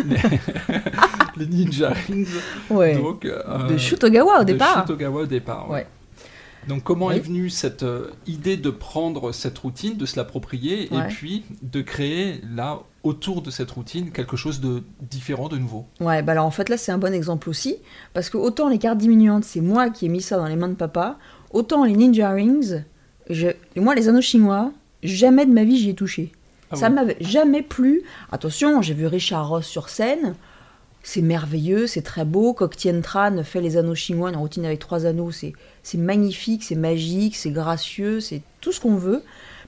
Ninja 1.47 1.89
Rings. 1.89 2.27
Donc, 2.69 3.25
euh, 3.25 3.67
de 3.67 3.77
Shutogawa 3.77 4.41
au 4.41 4.43
départ. 4.43 4.83
De 4.83 4.87
Shutogawa 4.87 5.21
au 5.21 5.25
départ, 5.25 5.69
ouais. 5.69 5.87
Donc 6.67 6.83
comment 6.83 7.07
Oui. 7.07 7.15
est 7.15 7.19
venue 7.19 7.49
cette 7.49 7.83
euh, 7.83 8.11
idée 8.27 8.57
de 8.57 8.69
prendre 8.69 9.31
cette 9.31 9.57
routine, 9.57 9.97
de 9.97 10.05
se 10.05 10.15
l'approprier, 10.15 10.83
et 10.93 11.01
puis 11.09 11.43
de 11.61 11.81
créer 11.81 12.39
là, 12.55 12.79
autour 13.03 13.41
de 13.41 13.49
cette 13.49 13.71
routine, 13.71 14.11
quelque 14.11 14.37
chose 14.37 14.61
de 14.61 14.83
différent, 15.01 15.49
de 15.49 15.57
nouveau? 15.57 15.85
Ouais, 15.99 16.21
bah 16.21 16.33
alors 16.33 16.45
en 16.45 16.51
fait 16.51 16.69
là 16.69 16.77
c'est 16.77 16.91
un 16.91 16.99
bon 16.99 17.13
exemple 17.13 17.49
aussi, 17.49 17.77
parce 18.13 18.29
que 18.29 18.37
autant 18.37 18.69
les 18.69 18.77
cartes 18.77 18.99
diminuantes 18.99 19.43
c'est 19.43 19.61
moi 19.61 19.89
qui 19.89 20.05
ai 20.05 20.09
mis 20.09 20.21
ça 20.21 20.37
dans 20.37 20.45
les 20.45 20.55
mains 20.55 20.69
de 20.69 20.75
papa, 20.75 21.17
autant 21.51 21.83
les 21.83 21.93
ninja 21.95 22.29
rings, 22.29 22.83
je, 23.29 23.47
moi 23.75 23.95
les 23.95 24.07
anneaux 24.07 24.21
chinois, 24.21 24.71
jamais 25.01 25.47
de 25.47 25.51
ma 25.51 25.63
vie 25.63 25.77
j'y 25.77 25.89
ai 25.89 25.95
touché. 25.95 26.31
Ah 26.69 26.75
ça 26.75 26.89
oui. 26.89 26.93
m'avait 26.93 27.17
jamais 27.21 27.63
plu. 27.63 28.03
Attention, 28.31 28.81
j'ai 28.81 28.93
vu 28.93 29.05
Richard 29.07 29.49
Ross 29.49 29.65
sur 29.65 29.89
scène, 29.89 30.35
c'est 31.03 31.21
merveilleux, 31.21 31.87
c'est 31.87 32.01
très 32.01 32.25
beau. 32.25 32.53
Kok 32.53 32.75
Tien 32.75 33.01
Tran 33.01 33.43
fait 33.43 33.61
les 33.61 33.77
anneaux 33.77 33.95
chinois, 33.95 34.29
une 34.29 34.37
routine 34.37 34.65
avec 34.65 34.79
trois 34.79 35.05
anneaux, 35.05 35.31
c'est 35.31 35.53
c'est 35.83 35.97
magnifique, 35.97 36.63
c'est 36.63 36.75
magique, 36.75 37.35
c'est 37.35 37.51
gracieux, 37.51 38.19
c'est 38.19 38.41
tout 38.59 38.71
ce 38.71 38.79
qu'on 38.79 38.95
veut. 38.95 39.23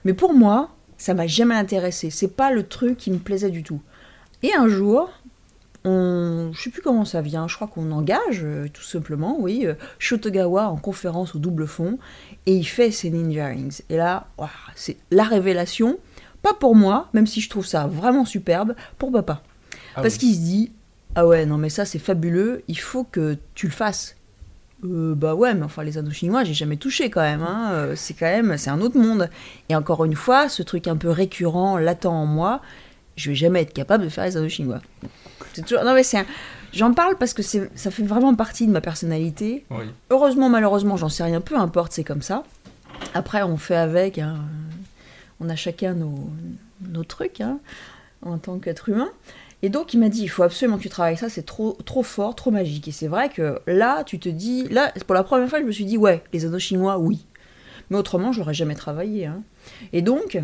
Mais 0.05 0.13
pour 0.13 0.33
moi, 0.33 0.69
ça 0.97 1.13
m'a 1.13 1.27
jamais 1.27 1.55
intéressé. 1.55 2.09
C'est 2.09 2.35
pas 2.35 2.51
le 2.51 2.63
truc 2.67 2.97
qui 2.97 3.11
me 3.11 3.17
plaisait 3.17 3.49
du 3.49 3.63
tout. 3.63 3.81
Et 4.43 4.53
un 4.53 4.67
jour, 4.67 5.09
on, 5.85 6.51
je 6.53 6.61
sais 6.61 6.69
plus 6.69 6.81
comment 6.81 7.05
ça 7.05 7.21
vient, 7.21 7.47
je 7.47 7.55
crois 7.55 7.67
qu'on 7.67 7.91
engage 7.91 8.41
euh, 8.43 8.67
tout 8.71 8.83
simplement, 8.83 9.37
oui, 9.39 9.65
euh, 9.65 9.73
Shotogawa 9.99 10.67
en 10.67 10.77
conférence 10.77 11.35
au 11.35 11.39
double 11.39 11.67
fond, 11.67 11.97
et 12.45 12.55
il 12.55 12.63
fait 12.63 12.91
ses 12.91 13.09
ninja 13.09 13.47
rings. 13.47 13.81
Et 13.89 13.97
là, 13.97 14.27
c'est 14.75 14.97
la 15.11 15.23
révélation, 15.23 15.97
pas 16.41 16.53
pour 16.53 16.75
moi, 16.75 17.09
même 17.13 17.27
si 17.27 17.41
je 17.41 17.49
trouve 17.49 17.65
ça 17.65 17.87
vraiment 17.87 18.25
superbe, 18.25 18.75
pour 18.97 19.11
papa. 19.11 19.41
Ah 19.95 20.01
Parce 20.01 20.15
oui. 20.15 20.19
qu'il 20.19 20.35
se 20.35 20.39
dit, 20.39 20.71
ah 21.15 21.25
ouais, 21.27 21.45
non 21.45 21.57
mais 21.57 21.69
ça 21.69 21.85
c'est 21.85 21.99
fabuleux, 21.99 22.63
il 22.67 22.79
faut 22.79 23.03
que 23.03 23.37
tu 23.55 23.67
le 23.67 23.71
fasses. 23.73 24.15
Euh, 24.85 25.15
bah 25.15 25.33
ouais, 25.33 25.53
mais 25.53 25.63
enfin 25.63 25.83
les 25.83 25.97
anneaux 25.97 26.11
chinois, 26.11 26.43
j'ai 26.43 26.53
jamais 26.53 26.75
touché 26.77 27.09
quand 27.09 27.21
même. 27.21 27.41
hein, 27.41 27.69
euh, 27.71 27.93
C'est 27.95 28.13
quand 28.13 28.25
même, 28.25 28.57
c'est 28.57 28.69
un 28.69 28.81
autre 28.81 28.97
monde. 28.99 29.29
Et 29.69 29.75
encore 29.75 30.03
une 30.03 30.15
fois, 30.15 30.49
ce 30.49 30.61
truc 30.61 30.87
un 30.87 30.97
peu 30.97 31.09
récurrent, 31.09 31.77
latent 31.77 32.05
en 32.07 32.25
moi, 32.25 32.59
je 33.15 33.29
vais 33.29 33.35
jamais 33.35 33.61
être 33.61 33.71
capable 33.73 34.03
de 34.03 34.09
faire 34.09 34.25
les 34.25 34.35
anneaux 34.35 34.49
chinois. 34.49 34.81
C'est 35.53 35.61
toujours, 35.61 35.83
non 35.85 35.93
mais 35.93 36.03
c'est, 36.03 36.17
un- 36.17 36.25
j'en 36.73 36.93
parle 36.93 37.15
parce 37.17 37.33
que 37.33 37.41
c'est, 37.43 37.69
ça 37.75 37.91
fait 37.91 38.03
vraiment 38.03 38.35
partie 38.35 38.67
de 38.67 38.71
ma 38.71 38.81
personnalité. 38.81 39.63
Oui. 39.69 39.85
Heureusement, 40.09 40.49
malheureusement, 40.49 40.97
j'en 40.97 41.09
sais 41.09 41.23
rien, 41.23 41.39
peu 41.39 41.55
importe, 41.57 41.93
c'est 41.93 42.03
comme 42.03 42.21
ça. 42.23 42.43
Après, 43.13 43.41
on 43.43 43.55
fait 43.57 43.75
avec, 43.77 44.17
hein. 44.19 44.35
on 45.39 45.47
a 45.49 45.55
chacun 45.55 45.93
nos, 45.93 46.29
nos 46.89 47.03
trucs 47.05 47.39
hein, 47.39 47.59
en 48.21 48.37
tant 48.37 48.57
qu'être 48.59 48.89
humain. 48.89 49.09
Et 49.63 49.69
donc, 49.69 49.93
il 49.93 49.99
m'a 49.99 50.09
dit, 50.09 50.21
il 50.23 50.27
faut 50.27 50.43
absolument 50.43 50.77
que 50.77 50.83
tu 50.83 50.89
travailles 50.89 51.15
ça, 51.17 51.29
c'est 51.29 51.45
trop, 51.45 51.77
trop 51.85 52.03
fort, 52.03 52.35
trop 52.35 52.51
magique. 52.51 52.89
Et 52.89 52.91
c'est 52.91 53.07
vrai 53.07 53.29
que 53.29 53.59
là, 53.65 54.03
tu 54.03 54.19
te 54.19 54.27
dis, 54.27 54.67
là, 54.67 54.91
pour 55.07 55.15
la 55.15 55.23
première 55.23 55.49
fois, 55.49 55.59
je 55.61 55.65
me 55.65 55.71
suis 55.71 55.85
dit, 55.85 55.97
ouais, 55.97 56.21
les 56.33 56.45
anneaux 56.45 56.59
chinois, 56.59 56.97
oui. 56.99 57.25
Mais 57.89 57.97
autrement, 57.97 58.33
je 58.33 58.39
l'aurais 58.39 58.53
jamais 58.53 58.75
travaillé. 58.75 59.25
hein. 59.25 59.41
Et 59.93 60.01
donc, 60.01 60.37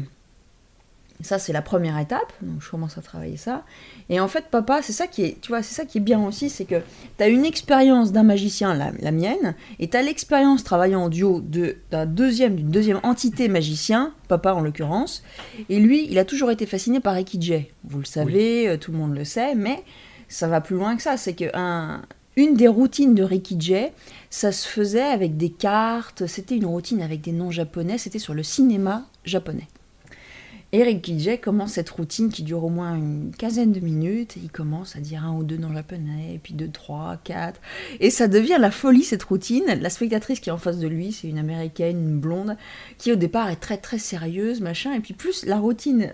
ça, 1.22 1.38
c'est 1.38 1.52
la 1.54 1.62
première 1.62 1.98
étape. 2.00 2.32
Donc, 2.42 2.62
je 2.62 2.70
commence 2.70 2.98
à 2.98 3.02
travailler 3.02 3.36
ça. 3.38 3.64
Et 4.10 4.20
en 4.20 4.28
fait, 4.28 4.46
papa, 4.50 4.82
c'est 4.82 4.94
ça 4.94 5.06
qui 5.08 5.24
est, 5.24 5.42
tu 5.42 5.50
vois, 5.50 5.62
c'est 5.62 5.76
ça 5.76 5.86
qui 5.86 5.98
est 5.98 6.02
bien 6.02 6.24
aussi, 6.26 6.50
c'est 6.50 6.66
que 6.66 6.82
tu 7.18 7.24
as 7.24 7.28
une 7.28 7.44
expérience 7.46 8.12
d'un 8.12 8.24
magicien, 8.24 8.74
la, 8.74 8.92
la 9.00 9.12
mienne, 9.12 9.56
et 9.80 9.90
tu 9.90 9.98
as 9.98 10.02
l'expérience 10.02 10.64
travaillant 10.64 11.02
en 11.04 11.10
duo 11.10 11.42
de- 11.42 11.76
d'un 11.92 12.06
deuxième, 12.06 12.56
d'une 12.56 12.70
deuxième 12.72 13.00
entité 13.04 13.48
magicien, 13.50 14.14
papa 14.28 14.54
en 14.54 14.62
l'occurrence. 14.62 15.24
Et 15.68 15.80
lui, 15.80 16.08
il 16.10 16.18
a 16.20 16.26
toujours 16.26 16.52
été 16.52 16.66
fasciné 16.66 17.00
par 17.00 17.18
Ekijay. 17.18 17.72
Vous 17.84 18.00
le 18.00 18.06
savez, 18.06 18.70
euh, 18.70 18.78
tout 18.78 18.92
le 18.92 18.98
monde 18.98 19.14
le 19.16 19.26
sait, 19.26 19.56
mais 19.56 19.84
ça 20.30 20.48
va 20.48 20.62
plus 20.62 20.76
loin 20.78 20.96
que 20.96 21.02
ça. 21.02 21.18
C'est 21.18 21.34
que 21.34 21.46
un- 21.54 22.02
une 22.38 22.54
des 22.54 22.70
routines 22.70 23.16
de 23.16 23.24
Rikijay, 23.24 23.92
ça 24.30 24.54
se 24.54 24.66
faisait 24.66 25.02
avec 25.02 25.36
des 25.36 25.50
cartes, 25.50 26.26
c'était 26.28 26.56
une 26.56 26.66
routine 26.68 27.02
avec 27.02 27.20
des 27.20 27.34
noms 27.34 27.52
japonais, 27.52 27.98
c'était 27.98 28.20
sur 28.20 28.34
le 28.34 28.44
cinéma 28.44 29.06
japonais. 29.26 29.68
Et 30.72 30.84
Rikijay 30.84 31.40
commence 31.40 31.74
cette 31.74 31.90
routine 31.90 32.30
qui 32.30 32.44
dure 32.44 32.64
au 32.64 32.70
moins 32.70 32.96
une 32.96 33.32
quinzaine 33.36 33.72
de 33.72 33.80
minutes, 33.80 34.36
il 34.36 34.52
commence 34.52 34.96
à 34.96 35.00
dire 35.00 35.26
un 35.26 35.34
ou 35.34 35.44
deux 35.44 35.58
noms 35.58 35.74
japonais, 35.74 36.40
puis 36.44 36.54
deux, 36.54 36.70
trois, 36.70 37.18
quatre, 37.24 37.60
et 38.00 38.12
ça 38.12 38.28
devient 38.28 38.58
la 38.60 38.70
folie 38.70 39.04
cette 39.04 39.24
routine. 39.24 39.66
La 39.66 39.90
spectatrice 39.90 40.40
qui 40.40 40.50
est 40.50 40.54
en 40.54 40.60
face 40.60 40.78
de 40.78 40.88
lui, 40.88 41.12
c'est 41.12 41.28
une 41.28 41.40
américaine, 41.40 42.20
blonde, 42.20 42.56
qui 43.00 43.12
au 43.12 43.16
départ 43.16 43.50
est 43.50 43.56
très 43.56 43.78
très 43.78 43.98
sérieuse, 43.98 44.62
machin, 44.62 44.94
et 44.94 45.00
puis 45.00 45.16
plus 45.16 45.44
la 45.46 45.58
routine 45.58 46.14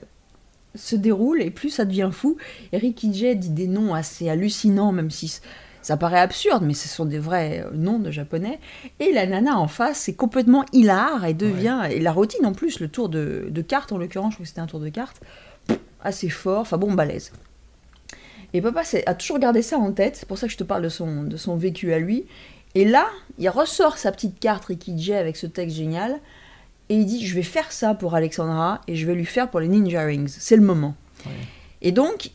se 0.73 0.95
déroule 0.95 1.41
et 1.41 1.51
plus 1.51 1.69
ça 1.69 1.86
devient 1.86 2.10
fou. 2.12 2.38
Et 2.71 2.77
Rikijay 2.77 3.36
dit 3.36 3.49
des 3.49 3.67
noms 3.67 3.93
assez 3.93 4.30
hallucinants, 4.30 4.91
même 4.93 5.12
si 5.12 5.39
ça 5.86 5.98
paraît 5.98 6.19
absurde, 6.19 6.63
mais 6.65 6.74
ce 6.74 6.88
sont 6.88 7.06
des 7.06 7.19
vrais 7.19 7.63
euh, 7.63 7.69
noms 7.76 8.00
de 8.00 8.10
japonais. 8.10 8.60
Et 9.00 9.13
la 9.13 9.28
nana 9.28 9.56
en 9.56 9.67
face, 9.67 10.00
c'est 10.00 10.15
complètement 10.15 10.65
hilar 10.74 11.26
et 11.26 11.36
devient. 11.36 11.84
Et 11.91 12.00
la 12.00 12.12
routine 12.12 12.43
en 12.43 12.54
plus, 12.54 12.80
le 12.80 12.88
tour 12.88 13.08
de, 13.08 13.45
de 13.52 13.62
cartes 13.62 13.91
en 13.91 14.00
l'occurrence, 14.00 14.32
je 14.32 14.38
crois 14.38 14.45
que 14.45 14.48
c'était 14.48 14.62
un 14.62 14.65
tour 14.65 14.80
de 14.80 14.89
cartes, 14.89 15.21
assez 16.04 16.30
fort, 16.30 16.62
enfin 16.62 16.80
bon, 16.80 16.91
balèze. 16.91 17.32
Et 18.54 18.62
papa 18.62 18.82
a 19.06 19.13
toujours 19.13 19.38
gardé 19.38 19.62
ça 19.62 19.78
en 19.78 19.91
tête, 19.91 20.15
c'est 20.15 20.28
pour 20.28 20.39
ça 20.39 20.48
que 20.48 20.54
je 20.54 20.58
te 20.58 20.63
parle 20.63 20.82
de 20.82 20.89
son, 20.89 21.21
de 21.21 21.38
son 21.38 21.56
vécu 21.56 21.93
à 21.93 22.00
lui. 22.00 22.26
Et 22.74 22.84
là, 22.84 23.06
il 23.38 23.48
ressort 23.50 24.00
sa 24.00 24.12
petite 24.12 24.39
carte 24.39 24.65
Rikijay 24.65 25.15
avec 25.15 25.38
ce 25.38 25.45
texte 25.45 25.76
génial, 25.76 26.19
et 26.89 26.95
il 26.95 27.06
dit 27.06 27.28
Je 27.28 27.36
vais 27.36 27.43
faire 27.43 27.71
ça 27.71 27.93
pour 27.93 28.15
Alexandra, 28.15 28.82
et 28.88 28.95
je 28.95 29.06
vais 29.06 29.13
lui 29.13 29.26
faire 29.26 29.52
pour 29.52 29.60
les 29.60 29.67
Ninja 29.67 30.04
Rings. 30.04 30.34
C'est 30.36 30.56
le 30.56 30.63
moment. 30.63 30.95
Et 31.84 31.91
donc, 31.91 32.32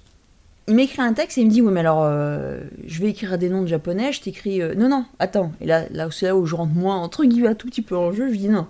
il 0.70 0.74
m'écrit 0.76 1.02
un 1.02 1.12
texte 1.12 1.36
et 1.36 1.42
il 1.42 1.46
me 1.48 1.50
dit 1.50 1.60
Oui, 1.60 1.70
mais 1.72 1.80
alors, 1.80 2.02
euh, 2.04 2.60
je 2.86 3.02
vais 3.02 3.10
écrire 3.10 3.36
des 3.36 3.50
noms 3.50 3.60
de 3.62 3.66
japonais, 3.66 4.12
je 4.12 4.22
t'écris. 4.22 4.62
euh, 4.62 4.74
non, 4.74 4.88
non, 4.88 5.04
attends. 5.18 5.52
Et 5.60 5.66
là, 5.66 5.84
là 5.90 6.08
c'est 6.10 6.26
là 6.26 6.36
où 6.36 6.46
je 6.46 6.54
rentre 6.54 6.72
moi, 6.74 6.94
entre 6.94 7.24
guillemets, 7.24 7.48
un 7.48 7.54
tout 7.54 7.66
petit 7.68 7.82
peu 7.82 7.96
en 7.96 8.12
jeu. 8.12 8.32
Je 8.32 8.36
dis 8.38 8.48
Non, 8.48 8.66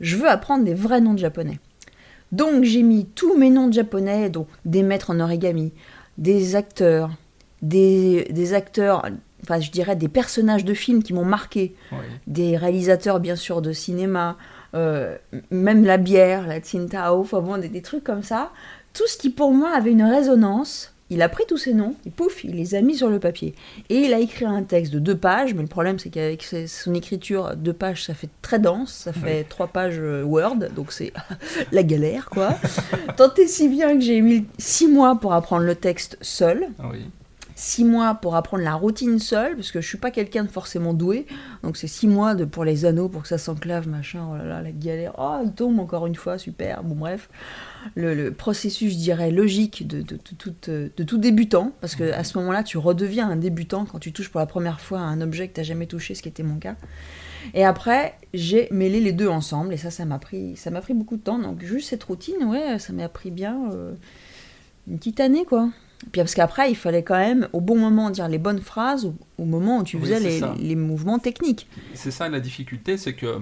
je 0.00 0.16
veux 0.16 0.28
apprendre 0.28 0.64
des 0.64 0.74
vrais 0.74 1.00
noms 1.00 1.14
de 1.14 1.18
japonais. 1.18 1.58
Donc, 2.30 2.62
j'ai 2.64 2.82
mis 2.82 3.06
tous 3.06 3.36
mes 3.36 3.50
noms 3.50 3.66
de 3.68 3.72
japonais, 3.72 4.28
donc 4.30 4.46
des 4.66 4.82
maîtres 4.82 5.10
en 5.10 5.18
origami, 5.20 5.72
des 6.18 6.54
acteurs, 6.56 7.10
des, 7.62 8.28
des 8.30 8.52
acteurs, 8.52 9.06
enfin, 9.42 9.60
je 9.60 9.70
dirais 9.70 9.96
des 9.96 10.08
personnages 10.08 10.64
de 10.66 10.74
films 10.74 11.02
qui 11.02 11.14
m'ont 11.14 11.24
marqué, 11.24 11.74
Oui. 11.90 11.98
des 12.26 12.56
réalisateurs 12.58 13.18
bien 13.20 13.34
sûr 13.34 13.62
de 13.62 13.72
cinéma, 13.72 14.36
euh, 14.74 15.16
même 15.50 15.84
la 15.86 15.96
bière, 15.96 16.46
la 16.46 16.60
Tsingtao, 16.60 17.18
enfin 17.20 17.40
bon, 17.40 17.56
des, 17.56 17.70
des 17.70 17.80
trucs 17.80 18.04
comme 18.04 18.22
ça. 18.22 18.50
Tout 18.92 19.06
ce 19.06 19.16
qui 19.16 19.30
pour 19.30 19.52
moi 19.52 19.70
avait 19.74 19.92
une 19.92 20.02
résonance, 20.02 20.92
il 21.10 21.22
a 21.22 21.28
pris 21.28 21.44
tous 21.48 21.56
ces 21.56 21.74
noms, 21.74 21.94
et 22.06 22.10
pouf, 22.10 22.44
il 22.44 22.56
les 22.56 22.74
a 22.74 22.80
mis 22.82 22.96
sur 22.96 23.08
le 23.08 23.18
papier. 23.18 23.54
Et 23.88 23.96
il 24.00 24.14
a 24.14 24.18
écrit 24.18 24.44
un 24.44 24.62
texte 24.62 24.92
de 24.92 24.98
deux 24.98 25.16
pages, 25.16 25.54
mais 25.54 25.62
le 25.62 25.68
problème 25.68 25.98
c'est 25.98 26.10
qu'avec 26.10 26.42
son 26.66 26.94
écriture, 26.94 27.56
deux 27.56 27.72
pages 27.72 28.04
ça 28.04 28.14
fait 28.14 28.30
très 28.42 28.58
dense, 28.58 28.92
ça 28.92 29.12
fait 29.12 29.44
trois 29.44 29.68
pages 29.68 29.98
euh, 29.98 30.22
Word, 30.22 30.56
donc 30.74 30.92
c'est 30.92 31.12
la 31.72 31.82
galère 31.82 32.28
quoi. 32.30 32.58
Tant 33.16 33.34
et 33.34 33.46
si 33.46 33.68
bien 33.68 33.94
que 33.94 34.00
j'ai 34.00 34.20
mis 34.20 34.46
six 34.58 34.86
mois 34.86 35.16
pour 35.16 35.32
apprendre 35.32 35.64
le 35.64 35.74
texte 35.74 36.18
seul 36.20 36.68
Oui. 36.90 37.04
Six 37.58 37.84
mois 37.84 38.14
pour 38.14 38.36
apprendre 38.36 38.62
la 38.62 38.74
routine 38.74 39.18
seule, 39.18 39.56
parce 39.56 39.72
que 39.72 39.80
je 39.80 39.88
suis 39.88 39.98
pas 39.98 40.12
quelqu'un 40.12 40.44
de 40.44 40.48
forcément 40.48 40.94
doué. 40.94 41.26
Donc 41.64 41.76
c'est 41.76 41.88
six 41.88 42.06
mois 42.06 42.36
pour 42.36 42.64
les 42.64 42.84
anneaux, 42.84 43.08
pour 43.08 43.22
que 43.22 43.28
ça 43.28 43.36
s'enclave, 43.36 43.88
machin. 43.88 44.24
Oh 44.30 44.36
là 44.36 44.44
là, 44.44 44.62
la 44.62 44.70
galère. 44.70 45.14
Oh, 45.18 45.40
il 45.44 45.52
tombe 45.52 45.80
encore 45.80 46.06
une 46.06 46.14
fois, 46.14 46.38
super. 46.38 46.84
Bon, 46.84 46.94
bref. 46.94 47.28
Le, 47.96 48.30
processus, 48.30 48.92
je 48.92 48.98
dirais, 48.98 49.32
logique 49.32 49.84
euh, 49.92 50.88
de 50.96 51.02
tout 51.02 51.18
débutant, 51.18 51.72
parce 51.80 51.96
que 51.96 52.12
à 52.12 52.22
ce 52.22 52.38
moment-là, 52.38 52.62
tu 52.62 52.78
redeviens 52.78 53.28
un 53.28 53.36
débutant 53.36 53.86
quand 53.86 53.98
tu 53.98 54.12
touches 54.12 54.28
pour 54.28 54.38
la 54.38 54.46
première 54.46 54.80
fois 54.80 55.00
un 55.00 55.20
objet 55.20 55.48
que 55.48 55.54
tu 55.54 55.60
n'as 55.60 55.64
jamais 55.64 55.86
touché, 55.86 56.14
ce 56.14 56.22
qui 56.22 56.28
était 56.28 56.44
mon 56.44 56.58
cas. 56.58 56.76
Et 57.54 57.64
après, 57.64 58.14
j'ai 58.34 58.68
mêlé 58.70 59.00
les 59.00 59.12
deux 59.12 59.28
ensemble, 59.28 59.74
et 59.74 59.78
ça, 59.78 59.90
ça 59.90 60.04
m'a 60.04 60.20
pris, 60.20 60.54
pris 60.80 60.94
beaucoup 60.94 61.16
de 61.16 61.22
temps. 61.22 61.38
Donc 61.38 61.64
juste 61.64 61.88
cette 61.88 62.04
routine, 62.04 62.44
ouais, 62.44 62.78
ça 62.78 62.92
m'a 62.92 63.08
pris 63.08 63.32
bien 63.32 63.70
euh, 63.72 63.94
une 64.86 64.98
petite 64.98 65.18
année, 65.18 65.44
quoi. 65.44 65.70
Puis 66.12 66.20
parce 66.20 66.34
qu'après, 66.34 66.70
il 66.70 66.76
fallait 66.76 67.02
quand 67.02 67.18
même, 67.18 67.48
au 67.52 67.60
bon 67.60 67.76
moment, 67.76 68.10
dire 68.10 68.28
les 68.28 68.38
bonnes 68.38 68.60
phrases, 68.60 69.04
au, 69.04 69.14
au 69.36 69.44
moment 69.44 69.78
où 69.78 69.82
tu 69.82 69.98
faisais 69.98 70.20
les, 70.20 70.76
mouvements 70.76 71.18
techniques. 71.18 71.66
C'est 71.94 72.10
ça 72.10 72.28
la 72.28 72.40
difficulté, 72.40 72.96
c'est 72.96 73.14
que 73.14 73.40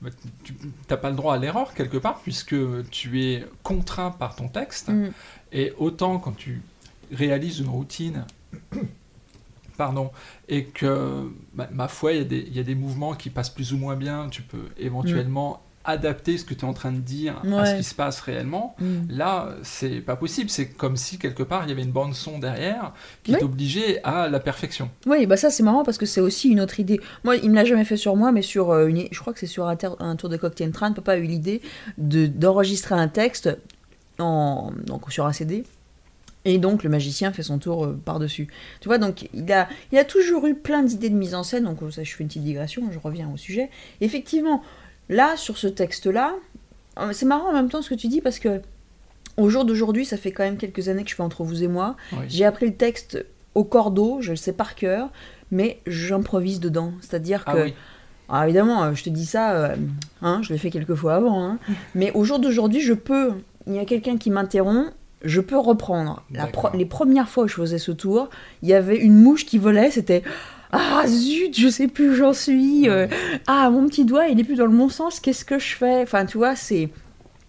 bah, 0.00 0.10
tu 0.42 0.54
n'as 0.90 0.96
pas 0.96 1.10
le 1.10 1.16
droit 1.16 1.34
à 1.34 1.38
l'erreur 1.38 1.74
quelque 1.74 1.98
part, 1.98 2.20
puisque 2.22 2.56
tu 2.90 3.22
es 3.22 3.44
contraint 3.62 4.10
par 4.10 4.36
ton 4.36 4.48
texte. 4.48 4.88
Mm. 4.88 5.10
Et 5.52 5.72
autant 5.78 6.18
quand 6.18 6.32
tu 6.32 6.62
réalises 7.12 7.58
une 7.60 7.68
routine, 7.68 8.24
pardon, 9.76 10.10
et 10.48 10.64
que, 10.64 11.30
bah, 11.54 11.68
ma 11.72 11.88
foi, 11.88 12.14
y, 12.14 12.22
il 12.22 12.56
y 12.56 12.58
a 12.58 12.64
des 12.64 12.74
mouvements 12.74 13.14
qui 13.14 13.28
passent 13.28 13.50
plus 13.50 13.74
ou 13.74 13.76
moins 13.76 13.96
bien, 13.96 14.28
tu 14.30 14.40
peux 14.40 14.68
éventuellement 14.78 15.62
adapter 15.84 16.38
ce 16.38 16.44
que 16.44 16.54
tu 16.54 16.60
es 16.60 16.68
en 16.68 16.72
train 16.72 16.92
de 16.92 17.00
dire 17.00 17.42
à 17.56 17.66
ce 17.66 17.76
qui 17.76 17.84
se 17.84 17.94
passe 17.94 18.20
réellement. 18.20 18.76
Mm. 18.78 19.10
Là, 19.10 19.50
c'est 19.62 20.00
pas 20.00 20.16
possible. 20.16 20.50
C'est 20.50 20.68
comme 20.68 20.96
si 20.96 21.18
quelque 21.18 21.42
part 21.42 21.64
il 21.64 21.68
y 21.68 21.72
avait 21.72 21.82
une 21.82 21.90
bande 21.90 22.14
son 22.14 22.38
derrière 22.38 22.92
qui 23.22 23.32
Oui. 23.32 23.38
t'obligeait 23.38 24.00
à 24.04 24.28
la 24.28 24.40
perfection. 24.40 24.90
Oui, 25.06 25.26
bah 25.26 25.36
ça 25.36 25.50
c'est 25.50 25.62
marrant 25.62 25.84
parce 25.84 25.98
que 25.98 26.06
c'est 26.06 26.20
aussi 26.20 26.48
une 26.48 26.60
autre 26.60 26.80
idée. 26.80 27.00
Moi, 27.24 27.36
il 27.36 27.50
me 27.50 27.54
l'a 27.54 27.64
jamais 27.64 27.84
fait 27.84 27.96
sur 27.96 28.16
moi, 28.16 28.32
mais 28.32 28.42
sur 28.42 28.70
euh, 28.70 28.86
une, 28.86 29.08
je 29.10 29.20
crois 29.20 29.32
que 29.32 29.40
c'est 29.40 29.46
sur 29.46 29.66
un, 29.66 30.16
tour 30.16 30.28
de 30.28 30.36
cocktail 30.36 30.70
train, 30.70 30.92
papa 30.92 31.12
a 31.12 31.16
eu 31.16 31.24
l'idée 31.24 31.60
de 31.98 32.26
d'enregistrer 32.26 32.94
un 32.94 33.08
texte 33.08 33.56
en, 34.18 34.72
donc 34.86 35.10
sur 35.12 35.26
un 35.26 35.32
CD 35.32 35.64
Et 36.44 36.58
donc 36.58 36.82
le 36.84 36.90
magicien 36.90 37.32
fait 37.32 37.42
son 37.42 37.58
tour 37.58 37.84
euh, 37.84 38.00
par-dessus. 38.04 38.48
Tu 38.80 38.88
vois, 38.88 38.98
donc 38.98 39.28
il 39.32 39.50
a, 39.52 39.68
il 39.90 39.98
a 39.98 40.04
toujours 40.04 40.46
eu 40.46 40.54
plein 40.54 40.82
d'idées 40.82 41.10
de 41.10 41.16
mise 41.16 41.34
en 41.34 41.42
scène, 41.42 41.64
donc 41.64 41.78
ça, 41.92 42.02
je 42.04 42.14
fais 42.14 42.22
une 42.22 42.28
petite 42.28 42.44
digression, 42.44 42.82
je 42.90 42.98
reviens 42.98 43.30
au 43.32 43.36
sujet. 43.36 43.70
Effectivement, 44.00 44.62
là, 45.08 45.36
sur 45.36 45.58
ce 45.58 45.66
texte-là, 45.66 46.34
euh, 46.98 47.10
c'est 47.12 47.26
marrant 47.26 47.48
en 47.50 47.52
même 47.52 47.68
temps 47.68 47.82
ce 47.82 47.90
que 47.90 47.94
tu 47.94 48.08
dis, 48.08 48.20
parce 48.20 48.38
que 48.38 48.60
au 49.36 49.48
jour 49.48 49.64
d'aujourd'hui, 49.64 50.04
ça 50.04 50.16
fait 50.16 50.30
quand 50.32 50.44
même 50.44 50.56
quelques 50.58 50.88
années 50.88 51.04
que 51.04 51.10
je 51.10 51.14
fais 51.14 51.22
entre 51.22 51.42
vous 51.44 51.62
et 51.62 51.68
moi. 51.68 51.96
Oui. 52.12 52.24
J'ai 52.28 52.44
appris 52.44 52.66
le 52.66 52.74
texte 52.74 53.24
au 53.54 53.64
cordeau, 53.64 54.18
je 54.20 54.30
le 54.30 54.36
sais 54.36 54.52
par 54.52 54.74
cœur, 54.74 55.08
mais 55.50 55.80
j'improvise 55.86 56.60
dedans. 56.60 56.92
C'est-à-dire 57.00 57.44
que... 57.44 57.50
Ah 57.50 57.62
oui. 57.64 57.74
Alors 58.28 58.44
évidemment, 58.44 58.82
euh, 58.84 58.94
je 58.94 59.02
te 59.04 59.10
dis 59.10 59.26
ça, 59.26 59.52
euh, 59.52 59.76
hein, 60.22 60.40
je 60.42 60.52
l'ai 60.52 60.58
fait 60.58 60.70
quelques 60.70 60.94
fois 60.94 61.14
avant, 61.16 61.42
hein. 61.44 61.58
mais 61.94 62.12
au 62.12 62.24
jour 62.24 62.38
d'aujourd'hui, 62.38 62.80
je 62.80 62.94
peux, 62.94 63.32
il 63.66 63.74
y 63.74 63.78
a 63.78 63.84
quelqu'un 63.84 64.16
qui 64.16 64.30
m'interrompt, 64.30 64.92
je 65.22 65.40
peux 65.40 65.58
reprendre. 65.58 66.22
La 66.32 66.46
pro- 66.46 66.62
D'accord. 66.64 66.78
les 66.78 66.86
premières 66.86 67.28
fois 67.28 67.44
où 67.44 67.48
je 67.48 67.54
faisais 67.54 67.78
ce 67.78 67.92
tour, 67.92 68.28
il 68.62 68.68
y 68.70 68.74
avait 68.74 68.96
une 68.96 69.14
mouche 69.20 69.44
qui 69.44 69.58
volait, 69.58 69.90
c'était 69.90 70.22
ah 70.72 71.04
zut, 71.06 71.58
je 71.58 71.68
sais 71.68 71.86
plus 71.86 72.10
où 72.10 72.14
j'en 72.14 72.32
suis, 72.32 72.88
euh, 72.88 73.06
ah 73.46 73.68
mon 73.70 73.86
petit 73.86 74.06
doigt 74.06 74.28
il 74.28 74.40
est 74.40 74.44
plus 74.44 74.56
dans 74.56 74.66
le 74.66 74.76
bon 74.76 74.88
sens, 74.88 75.20
qu'est-ce 75.20 75.44
que 75.44 75.58
je 75.58 75.76
fais? 75.76 76.02
Enfin 76.02 76.24
tu 76.24 76.38
vois, 76.38 76.56
c'est 76.56 76.88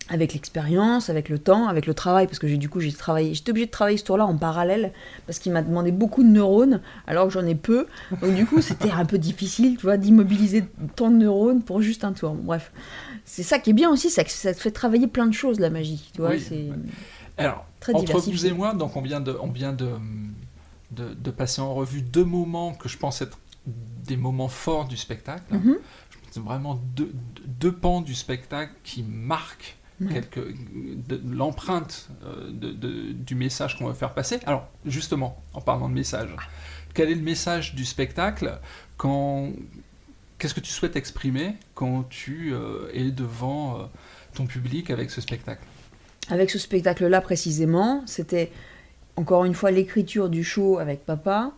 avec 0.09 0.33
l'expérience, 0.33 1.09
avec 1.09 1.29
le 1.29 1.39
temps, 1.39 1.67
avec 1.67 1.85
le 1.85 1.93
travail, 1.93 2.27
parce 2.27 2.37
que 2.37 2.47
j'ai 2.47 2.57
du 2.57 2.67
coup 2.67 2.81
j'ai 2.81 2.91
travaillé, 2.91 3.33
j'étais 3.33 3.51
obligée 3.51 3.67
de 3.67 3.71
travailler 3.71 3.97
ce 3.97 4.03
tour-là 4.03 4.25
en 4.25 4.35
parallèle 4.35 4.91
parce 5.25 5.39
qu'il 5.39 5.53
m'a 5.53 5.61
demandé 5.61 5.93
beaucoup 5.93 6.23
de 6.23 6.27
neurones 6.27 6.81
alors 7.07 7.27
que 7.27 7.33
j'en 7.33 7.45
ai 7.45 7.55
peu. 7.55 7.87
Donc 8.21 8.35
du 8.35 8.45
coup 8.45 8.61
c'était 8.61 8.91
un 8.91 9.05
peu 9.05 9.17
difficile, 9.17 9.77
tu 9.77 9.83
vois, 9.83 9.95
d'immobiliser 9.95 10.65
tant 10.97 11.09
de 11.09 11.15
neurones 11.15 11.63
pour 11.63 11.81
juste 11.81 12.03
un 12.03 12.11
tour. 12.11 12.33
Bref, 12.33 12.73
c'est 13.23 13.43
ça 13.43 13.57
qui 13.57 13.69
est 13.69 13.73
bien 13.73 13.89
aussi, 13.89 14.09
c'est 14.09 14.25
que 14.25 14.31
ça 14.31 14.53
te 14.53 14.59
fait 14.59 14.71
travailler 14.71 15.07
plein 15.07 15.27
de 15.27 15.33
choses 15.33 15.61
la 15.61 15.69
magie, 15.69 16.09
tu 16.13 16.19
vois. 16.19 16.31
Oui, 16.31 16.41
c'est. 16.41 16.67
Alors, 17.37 17.65
Très 17.79 17.93
entre 17.95 18.19
vous 18.19 18.45
et 18.45 18.51
moi, 18.51 18.73
donc 18.73 18.95
on 18.95 19.01
vient 19.01 19.19
de, 19.19 19.35
on 19.41 19.47
vient 19.47 19.73
de, 19.73 19.87
de, 20.95 21.13
de 21.13 21.31
passer 21.31 21.61
en 21.61 21.73
revue 21.73 22.01
deux 22.01 22.25
moments 22.25 22.73
que 22.73 22.89
je 22.89 22.97
pense 22.97 23.21
être 23.21 23.39
des 23.65 24.17
moments 24.17 24.47
forts 24.47 24.87
du 24.87 24.97
spectacle. 24.97 25.53
Mhm. 25.53 25.77
C'est 26.31 26.43
vraiment 26.43 26.81
deux, 26.95 27.71
pans 27.71 28.01
du 28.01 28.15
spectacle 28.15 28.73
qui 28.83 29.03
marquent 29.03 29.77
l'empreinte 31.23 32.09
euh, 32.25 32.51
du 33.13 33.35
message 33.35 33.77
qu'on 33.77 33.85
va 33.85 33.93
faire 33.93 34.13
passer. 34.13 34.39
Alors, 34.45 34.67
justement, 34.85 35.41
en 35.53 35.61
parlant 35.61 35.87
de 35.87 35.93
message, 35.93 36.29
quel 36.93 37.11
est 37.11 37.15
le 37.15 37.21
message 37.21 37.75
du 37.75 37.85
spectacle 37.85 38.59
quand 38.97 39.51
Qu'est-ce 40.39 40.55
que 40.55 40.59
tu 40.59 40.71
souhaites 40.71 40.97
exprimer 40.97 41.55
quand 41.73 42.03
tu 42.09 42.53
euh, 42.53 42.89
es 42.93 43.11
devant 43.11 43.79
euh, 43.79 43.83
ton 44.33 44.45
public 44.45 44.89
avec 44.89 45.09
ce 45.09 45.21
spectacle? 45.21 45.63
Avec 46.29 46.49
ce 46.49 46.59
spectacle-là 46.59 47.21
précisément, 47.21 48.03
c'était 48.07 48.51
encore 49.15 49.45
une 49.45 49.53
fois 49.53 49.71
l'écriture 49.71 50.29
du 50.29 50.43
show 50.43 50.79
avec 50.79 51.05
papa, 51.05 51.51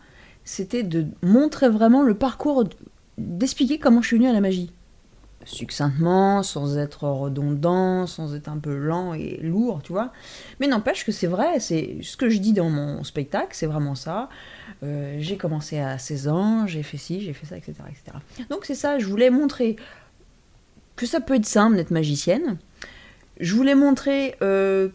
c'était 0.44 0.82
de 0.82 1.06
montrer 1.22 1.68
vraiment 1.68 2.02
le 2.02 2.14
parcours, 2.14 2.64
d'expliquer 3.18 3.78
comment 3.78 4.02
je 4.02 4.08
suis 4.08 4.16
venue 4.16 4.28
à 4.28 4.32
la 4.32 4.40
magie. 4.40 4.72
Succinctement, 5.44 6.42
sans 6.42 6.76
être 6.76 7.04
redondant, 7.04 8.06
sans 8.06 8.34
être 8.34 8.48
un 8.48 8.58
peu 8.58 8.76
lent 8.76 9.14
et 9.14 9.38
lourd, 9.42 9.80
tu 9.82 9.92
vois. 9.92 10.12
Mais 10.58 10.66
n'empêche 10.66 11.04
que 11.04 11.12
c'est 11.12 11.28
vrai, 11.28 11.60
c'est 11.60 11.98
ce 12.02 12.16
que 12.16 12.28
je 12.28 12.38
dis 12.38 12.52
dans 12.52 12.68
mon 12.68 13.04
spectacle, 13.04 13.50
c'est 13.52 13.66
vraiment 13.66 13.94
ça. 13.94 14.28
Euh, 14.82 15.16
j'ai 15.20 15.36
commencé 15.36 15.78
à 15.78 15.98
16 15.98 16.28
ans, 16.28 16.66
j'ai 16.66 16.82
fait 16.82 16.96
ci, 16.96 17.20
j'ai 17.20 17.32
fait 17.32 17.46
ça, 17.46 17.56
etc. 17.56 17.74
etc. 17.88 18.18
Donc 18.50 18.64
c'est 18.64 18.74
ça, 18.74 18.98
je 18.98 19.06
voulais 19.06 19.30
montrer 19.30 19.76
que 20.96 21.06
ça 21.06 21.20
peut 21.20 21.34
être 21.34 21.46
simple 21.46 21.76
d'être 21.76 21.92
magicienne. 21.92 22.58
Je 23.38 23.54
voulais 23.54 23.74
montrer 23.76 24.34
euh, 24.42 24.88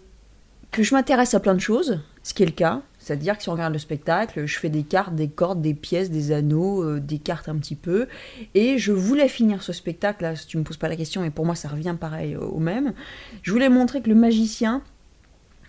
que 0.71 0.83
je 0.83 0.93
m'intéresse 0.93 1.33
à 1.33 1.39
plein 1.39 1.53
de 1.53 1.59
choses, 1.59 2.01
ce 2.23 2.33
qui 2.33 2.43
est 2.43 2.45
le 2.45 2.51
cas. 2.51 2.81
C'est-à-dire 2.99 3.35
que 3.35 3.43
si 3.43 3.49
on 3.49 3.53
regarde 3.53 3.73
le 3.73 3.79
spectacle, 3.79 4.45
je 4.45 4.59
fais 4.59 4.69
des 4.69 4.83
cartes, 4.83 5.15
des 5.15 5.27
cordes, 5.27 5.61
des 5.61 5.73
pièces, 5.73 6.11
des 6.11 6.31
anneaux, 6.31 6.83
euh, 6.83 6.99
des 6.99 7.17
cartes 7.17 7.49
un 7.49 7.57
petit 7.57 7.75
peu. 7.75 8.07
Et 8.53 8.77
je 8.77 8.91
voulais 8.91 9.27
finir 9.27 9.63
ce 9.63 9.73
spectacle, 9.73 10.23
là, 10.23 10.35
si 10.35 10.45
tu 10.45 10.57
me 10.57 10.63
poses 10.63 10.77
pas 10.77 10.87
la 10.87 10.95
question, 10.95 11.23
et 11.23 11.31
pour 11.31 11.45
moi 11.45 11.55
ça 11.55 11.67
revient 11.67 11.95
pareil 11.99 12.35
au 12.35 12.59
même. 12.59 12.93
Je 13.41 13.51
voulais 13.51 13.69
montrer 13.69 14.01
que 14.01 14.09
le 14.09 14.15
magicien 14.15 14.83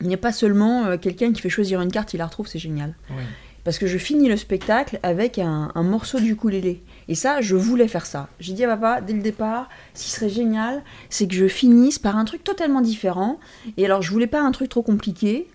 n'est 0.02 0.16
pas 0.16 0.32
seulement 0.32 0.84
euh, 0.84 0.96
quelqu'un 0.98 1.32
qui 1.32 1.40
fait 1.40 1.48
choisir 1.48 1.80
une 1.80 1.90
carte, 1.90 2.12
il 2.12 2.18
la 2.18 2.26
retrouve, 2.26 2.48
c'est 2.48 2.58
génial. 2.58 2.94
Oui. 3.10 3.22
Parce 3.64 3.78
que 3.78 3.86
je 3.86 3.96
finis 3.96 4.28
le 4.28 4.36
spectacle 4.36 4.98
avec 5.04 5.38
un, 5.38 5.70
un 5.74 5.82
morceau 5.84 6.18
du 6.18 6.32
ukulélé. 6.32 6.82
Et 7.06 7.14
ça, 7.14 7.40
je 7.40 7.54
voulais 7.54 7.86
faire 7.86 8.06
ça. 8.06 8.28
J'ai 8.40 8.54
dit 8.54 8.64
à 8.64 8.76
papa, 8.76 9.00
dès 9.00 9.12
le 9.12 9.22
départ, 9.22 9.68
ce 9.94 10.02
qui 10.02 10.10
serait 10.10 10.28
génial, 10.28 10.82
c'est 11.10 11.28
que 11.28 11.34
je 11.34 11.46
finisse 11.46 12.00
par 12.00 12.16
un 12.16 12.24
truc 12.24 12.42
totalement 12.42 12.80
différent. 12.80 13.38
Et 13.76 13.84
alors, 13.84 14.02
je 14.02 14.10
voulais 14.10 14.26
pas 14.26 14.40
un 14.40 14.50
truc 14.50 14.68
trop 14.68 14.82
compliqué. 14.82 15.46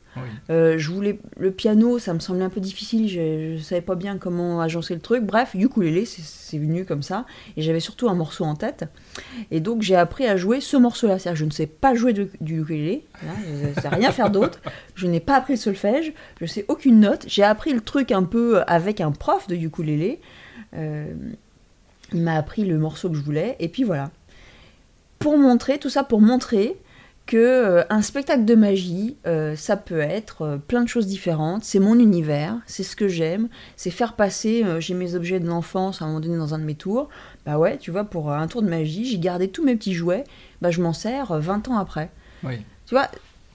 Euh, 0.50 0.78
je 0.78 0.90
voulais 0.92 1.20
le 1.38 1.52
piano, 1.52 2.00
ça 2.00 2.14
me 2.14 2.20
semblait 2.20 2.44
un 2.44 2.50
peu 2.50 2.60
difficile. 2.62 3.08
Je, 3.10 3.56
je 3.58 3.62
savais 3.64 3.82
pas 3.82 3.96
bien 3.96 4.18
comment 4.18 4.62
agencer 4.62 4.94
le 4.94 5.00
truc. 5.02 5.24
Bref, 5.24 5.52
ukulélé, 5.54 6.06
c'est- 6.06 6.58
venu 6.58 6.86
comme 6.86 7.04
ça. 7.04 7.26
Et 7.58 7.62
j'avais 7.62 7.80
surtout 7.82 8.08
un 8.10 8.14
morceau 8.16 8.46
en 8.46 8.56
tête. 8.56 8.86
Et 9.52 9.60
donc, 9.60 9.82
j'ai 9.82 9.96
appris 9.98 10.26
à 10.26 10.38
jouer 10.38 10.62
ce 10.62 10.78
morceau-là. 10.78 11.20
C'est-à-dire, 11.20 11.38
je 11.40 11.46
ne 11.46 11.52
sais 11.52 11.68
pas 11.68 11.94
jouer 11.94 12.14
du 12.14 12.30
ukulélé. 12.42 13.04
je 13.22 13.68
ne 13.68 13.74
sais 13.74 13.90
rien 13.90 14.12
faire 14.12 14.30
d'autre. 14.32 14.60
Je 14.96 15.08
n'ai 15.08 15.20
pas 15.20 15.36
appris 15.36 15.54
le 15.54 15.60
solfège. 15.60 16.14
Je 16.40 16.46
sais 16.46 16.64
aucune 16.70 17.00
note. 17.02 17.26
J'ai 17.28 17.44
appris 17.44 17.74
le 17.74 17.82
truc 17.82 18.12
un 18.12 18.24
peu 18.24 18.62
avec 18.66 19.02
un 19.02 19.12
prof 19.12 19.48
de 19.48 19.56
ukulélé. 19.56 20.20
Euh, 20.76 21.14
il 22.14 22.22
m'a 22.22 22.36
appris 22.36 22.64
le 22.64 22.78
morceau 22.78 23.10
que 23.10 23.16
je 23.16 23.22
voulais. 23.22 23.56
Et 23.60 23.68
puis 23.68 23.84
voilà. 23.84 24.10
Pour 25.20 25.38
montrer, 25.38 25.80
tout 25.80 25.90
ça 25.90 26.04
pour 26.04 26.22
montrer 26.22 26.78
que 27.28 27.38
euh, 27.38 27.84
un 27.92 28.02
spectacle 28.02 28.46
de 28.46 28.56
magie, 28.56 29.18
euh, 29.28 29.56
ça 29.56 29.78
peut 29.78 30.00
être 30.00 30.42
euh, 30.42 30.58
plein 30.58 30.82
de 30.82 30.88
choses 30.88 31.06
différentes. 31.06 31.64
C'est 31.64 31.80
mon 31.80 32.00
univers, 32.00 32.56
c'est 32.66 32.82
ce 32.84 32.96
que 32.96 33.08
j'aime, 33.08 33.50
c'est 33.76 33.92
faire 33.92 34.14
passer. 34.14 34.64
euh, 34.64 34.80
j'ai 34.80 34.96
mes 34.96 35.14
objets 35.14 35.40
de 35.40 35.46
l'enfance 35.48 36.02
à 36.02 36.06
un 36.06 36.08
moment 36.08 36.20
donné 36.22 36.38
dans 36.38 36.54
un 36.56 36.60
de 36.60 36.64
mes 36.64 36.74
tours. 36.76 37.10
Bah 37.46 37.60
ouais, 37.60 37.78
tu 37.78 37.92
vois, 37.92 38.06
pour 38.06 38.32
un 38.32 38.48
tour 38.48 38.64
de 38.64 38.70
magie, 38.70 39.06
j'ai 39.06 39.20
gardé 39.20 39.50
tous 39.50 39.64
mes 39.64 39.76
petits 39.76 39.94
jouets. 39.94 40.24
Bah 40.62 40.72
je 40.72 40.82
m'en 40.82 40.94
sers 40.94 41.32
euh, 41.32 41.40
20 41.40 41.68
ans 41.68 41.78
après. 41.78 42.10
Oui. 42.44 42.56
Tu 42.88 42.96
vois, 42.96 43.10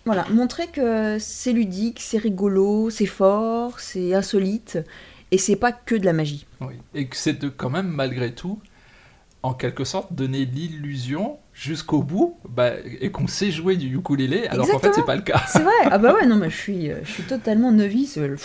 voilà, 0.05 0.27
montrer 0.31 0.67
que 0.67 1.17
c'est 1.19 1.53
ludique, 1.53 1.99
c'est 2.01 2.19
rigolo, 2.19 2.91
c'est 2.91 3.07
fort, 3.07 3.81
c'est 3.81 4.15
insolite, 4.15 4.79
et 5.31 5.39
c'est 5.39 5.57
pas 5.57 5.73
que 5.73 5.95
de 5.95 6.05
la 6.05 6.13
magie. 6.13 6.47
Oui. 6.61 6.75
Et 6.95 7.07
que 7.07 7.17
c'est 7.17 7.39
quand 7.57 7.71
même, 7.71 7.89
malgré 7.89 8.33
tout, 8.35 8.59
en 9.43 9.55
quelque 9.55 9.85
sorte, 9.85 10.13
donner 10.13 10.45
l'illusion 10.45 11.39
jusqu'au 11.53 12.03
bout 12.03 12.39
bah, 12.49 12.71
et 13.01 13.11
qu'on 13.11 13.27
sait 13.27 13.51
jouer 13.51 13.77
du 13.77 13.95
ukulélé, 13.97 14.47
alors 14.47 14.69
qu'en 14.69 14.79
fait, 14.79 14.93
c'est 14.95 15.05
pas 15.05 15.17
le 15.17 15.23
cas. 15.23 15.43
C'est 15.49 15.63
vrai, 15.63 15.73
ah 15.91 15.99
bah 15.99 16.15
ouais, 16.15 16.27
non, 16.27 16.37
mais 16.37 16.49
je 16.51 16.57
suis, 16.57 16.91
euh, 16.91 17.01
je 17.05 17.11
suis 17.11 17.23
totalement 17.25 17.73
novice. 17.73 18.19
euh, 18.19 18.37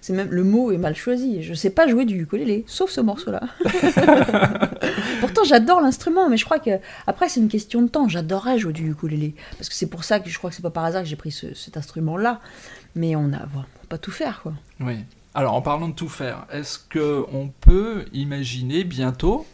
C'est 0.00 0.12
même 0.14 0.28
le 0.30 0.44
mot 0.44 0.72
est 0.72 0.78
mal 0.78 0.96
choisi. 0.96 1.42
Je 1.42 1.52
sais 1.54 1.70
pas 1.70 1.86
jouer 1.86 2.04
du 2.06 2.20
ukulélé, 2.22 2.64
sauf 2.66 2.90
ce 2.90 3.00
morceau-là. 3.02 3.42
Pourtant, 5.20 5.44
j'adore 5.44 5.80
l'instrument, 5.80 6.28
mais 6.28 6.36
je 6.36 6.44
crois 6.44 6.58
que 6.58 6.70
après 7.06 7.28
c'est 7.28 7.40
une 7.40 7.48
question 7.48 7.82
de 7.82 7.88
temps. 7.88 8.08
J'adorerais 8.08 8.58
jouer 8.58 8.72
du 8.72 8.90
ukulélé 8.90 9.34
parce 9.58 9.68
que 9.68 9.74
c'est 9.74 9.88
pour 9.88 10.04
ça 10.04 10.20
que 10.20 10.28
je 10.30 10.38
crois 10.38 10.50
que 10.50 10.56
c'est 10.56 10.62
pas 10.62 10.70
par 10.70 10.84
hasard 10.84 11.02
que 11.02 11.08
j'ai 11.08 11.16
pris 11.16 11.32
ce- 11.32 11.54
cet 11.54 11.76
instrument-là. 11.76 12.40
Mais 12.94 13.14
on 13.16 13.32
a, 13.32 13.40
peut 13.40 13.60
pas 13.88 13.98
tout 13.98 14.10
faire, 14.10 14.40
quoi. 14.42 14.52
Oui. 14.80 14.96
Alors, 15.34 15.52
en 15.54 15.60
parlant 15.60 15.88
de 15.88 15.94
tout 15.94 16.08
faire, 16.08 16.46
est-ce 16.50 16.78
que 16.78 17.24
on 17.32 17.48
peut 17.48 18.06
imaginer 18.14 18.84
bientôt 18.84 19.44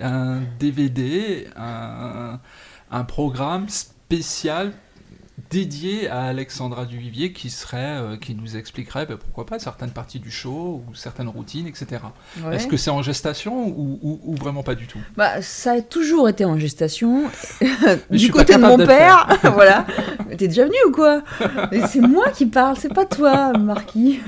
un 0.00 0.42
DVD, 0.58 1.48
un, 1.56 3.04
programme 3.04 3.68
spécial 3.68 4.72
dédié 5.50 6.08
à 6.08 6.24
Alexandra 6.24 6.84
Duvivier 6.84 7.32
qui 7.32 7.50
serait, 7.50 7.78
euh, 7.98 8.16
qui 8.16 8.34
nous 8.34 8.56
expliquerait, 8.56 9.06
ben, 9.06 9.16
pourquoi 9.16 9.46
pas, 9.46 9.58
certaines 9.58 9.90
parties 9.90 10.18
du 10.20 10.30
show 10.30 10.82
ou 10.88 10.94
certaines 10.94 11.28
routines, 11.28 11.66
etc. 11.66 12.02
Ouais. 12.44 12.56
Est-ce 12.56 12.66
que 12.66 12.76
c'est 12.76 12.90
en 12.90 13.02
gestation 13.02 13.66
ou, 13.68 13.98
ou- 14.02 14.20
ou 14.24 14.34
vraiment 14.34 14.62
pas 14.62 14.74
du 14.74 14.86
tout? 14.86 14.98
Bah, 15.16 15.40
ça 15.42 15.72
a 15.72 15.80
toujours 15.80 16.28
été 16.28 16.44
en 16.44 16.58
gestation. 16.58 17.24
Du 18.10 18.30
côté 18.30 18.54
de 18.54 18.58
mon 18.60 18.76
père, 18.76 19.26
voilà. 19.54 19.86
T'es 20.36 20.48
déjà 20.48 20.64
venu 20.64 20.76
ou 20.86 20.92
quoi? 20.92 21.22
C'est 21.88 22.00
moi 22.00 22.30
qui 22.30 22.46
parle, 22.46 22.76
c'est 22.76 22.92
pas 22.92 23.04
toi, 23.06 23.52
Marquis. 23.58 24.20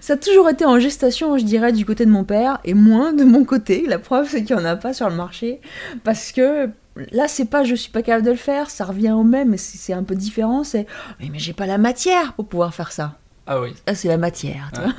Ça 0.00 0.14
a 0.14 0.16
toujours 0.16 0.48
été 0.48 0.64
en 0.64 0.78
gestation, 0.80 1.36
je 1.38 1.44
dirais, 1.44 1.72
du 1.72 1.84
côté 1.84 2.04
de 2.06 2.10
mon 2.10 2.24
père, 2.24 2.58
et 2.64 2.74
moins 2.74 3.12
de 3.12 3.24
mon 3.24 3.44
côté. 3.44 3.84
La 3.86 3.98
preuve, 3.98 4.28
c'est 4.28 4.42
qu'il 4.44 4.56
n'y 4.56 4.62
en 4.62 4.64
a 4.64 4.76
pas 4.76 4.92
sur 4.92 5.08
le 5.08 5.14
marché. 5.16 5.60
Parce 6.04 6.32
que 6.32 6.68
là, 7.12 7.28
c'est 7.28 7.44
pas 7.46 7.64
je 7.64 7.74
suis 7.74 7.90
pas 7.90 8.02
capable 8.02 8.24
de 8.26 8.30
le 8.30 8.36
faire, 8.36 8.70
ça 8.70 8.84
revient 8.84 9.12
au 9.12 9.22
même, 9.24 9.50
mais 9.50 9.56
c'est 9.56 9.92
un 9.92 10.02
peu 10.02 10.14
différent. 10.14 10.64
C'est 10.64 10.86
mais, 11.20 11.28
mais 11.30 11.38
j'ai 11.38 11.52
pas 11.52 11.66
la 11.66 11.78
matière 11.78 12.32
pour 12.34 12.46
pouvoir 12.46 12.74
faire 12.74 12.92
ça. 12.92 13.18
Ah 13.50 13.60
oui. 13.62 13.74
Ah, 13.86 13.94
c'est 13.94 14.08
la 14.08 14.18
matière, 14.18 14.70
tu 14.74 14.82
vois. 14.82 14.92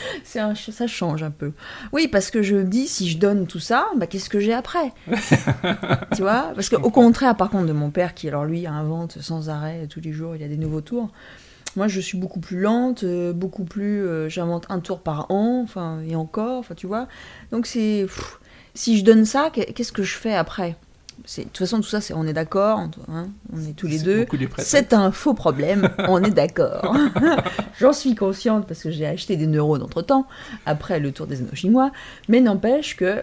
C'est 0.24 0.40
un- 0.40 0.56
ça 0.56 0.88
change 0.88 1.22
un 1.22 1.30
peu. 1.30 1.52
Oui, 1.92 2.08
parce 2.08 2.32
que 2.32 2.42
je 2.42 2.56
me 2.56 2.64
dis, 2.64 2.88
si 2.88 3.08
je 3.08 3.16
donne 3.16 3.46
tout 3.46 3.60
ça, 3.60 3.86
bah, 3.96 4.08
qu'est-ce 4.08 4.28
que 4.28 4.40
j'ai 4.40 4.52
après? 4.52 4.92
Tu 6.14 6.22
vois? 6.22 6.52
Parce 6.54 6.68
qu'au 6.68 6.90
contraire, 6.90 7.36
par 7.36 7.48
contre, 7.50 7.66
de 7.66 7.72
mon 7.72 7.90
père, 7.90 8.14
qui 8.14 8.28
alors 8.28 8.44
lui 8.44 8.66
invente 8.66 9.18
sans 9.20 9.48
arrêt, 9.48 9.86
tous 9.88 10.00
les 10.00 10.12
jours, 10.12 10.34
il 10.34 10.42
y 10.42 10.44
a 10.44 10.48
des 10.48 10.56
nouveaux 10.56 10.80
tours. 10.80 11.10
Moi, 11.76 11.88
je 11.88 12.00
suis 12.00 12.18
beaucoup 12.18 12.40
plus 12.40 12.60
lente, 12.60 13.04
euh, 13.04 13.32
beaucoup 13.32 13.64
plus. 13.64 14.04
euh, 14.04 14.28
J'invente 14.28 14.66
un 14.68 14.80
tour 14.80 15.00
par 15.00 15.30
an, 15.30 15.60
enfin, 15.62 16.00
et 16.06 16.16
encore, 16.16 16.58
enfin, 16.58 16.74
tu 16.74 16.86
vois? 16.86 17.06
Donc, 17.50 17.66
c'est. 17.66 18.06
Si 18.74 18.98
je 18.98 19.04
donne 19.04 19.24
ça, 19.24 19.50
qu'est- 19.52 19.72
qu'est-ce 19.72 19.92
que 19.92 20.02
je 20.02 20.16
fais 20.16 20.34
après? 20.34 20.76
De 21.22 21.42
toute 21.44 21.58
façon, 21.58 21.80
tout 21.80 21.88
ça, 21.88 22.00
on 22.16 22.26
est 22.26 22.32
d'accord, 22.32 22.80
hein, 23.08 23.28
on 23.52 23.60
est 23.60 23.74
tous 23.76 23.86
les 23.86 24.00
deux. 24.00 24.26
C'est 24.58 24.92
un 24.92 25.12
faux 25.12 25.34
problème, 25.34 25.88
on 26.08 26.22
est 26.22 26.30
d'accord. 26.30 26.96
J'en 27.80 27.92
suis 27.92 28.16
consciente 28.16 28.66
parce 28.66 28.82
que 28.82 28.90
j'ai 28.90 29.06
acheté 29.06 29.36
des 29.36 29.46
neurones 29.46 29.82
entre 29.82 30.02
temps, 30.02 30.26
après 30.66 30.98
le 30.98 31.12
tour 31.12 31.28
des 31.28 31.40
anneaux 31.40 31.54
chinois, 31.54 31.92
mais 32.28 32.40
n'empêche 32.40 32.96
que 32.96 33.22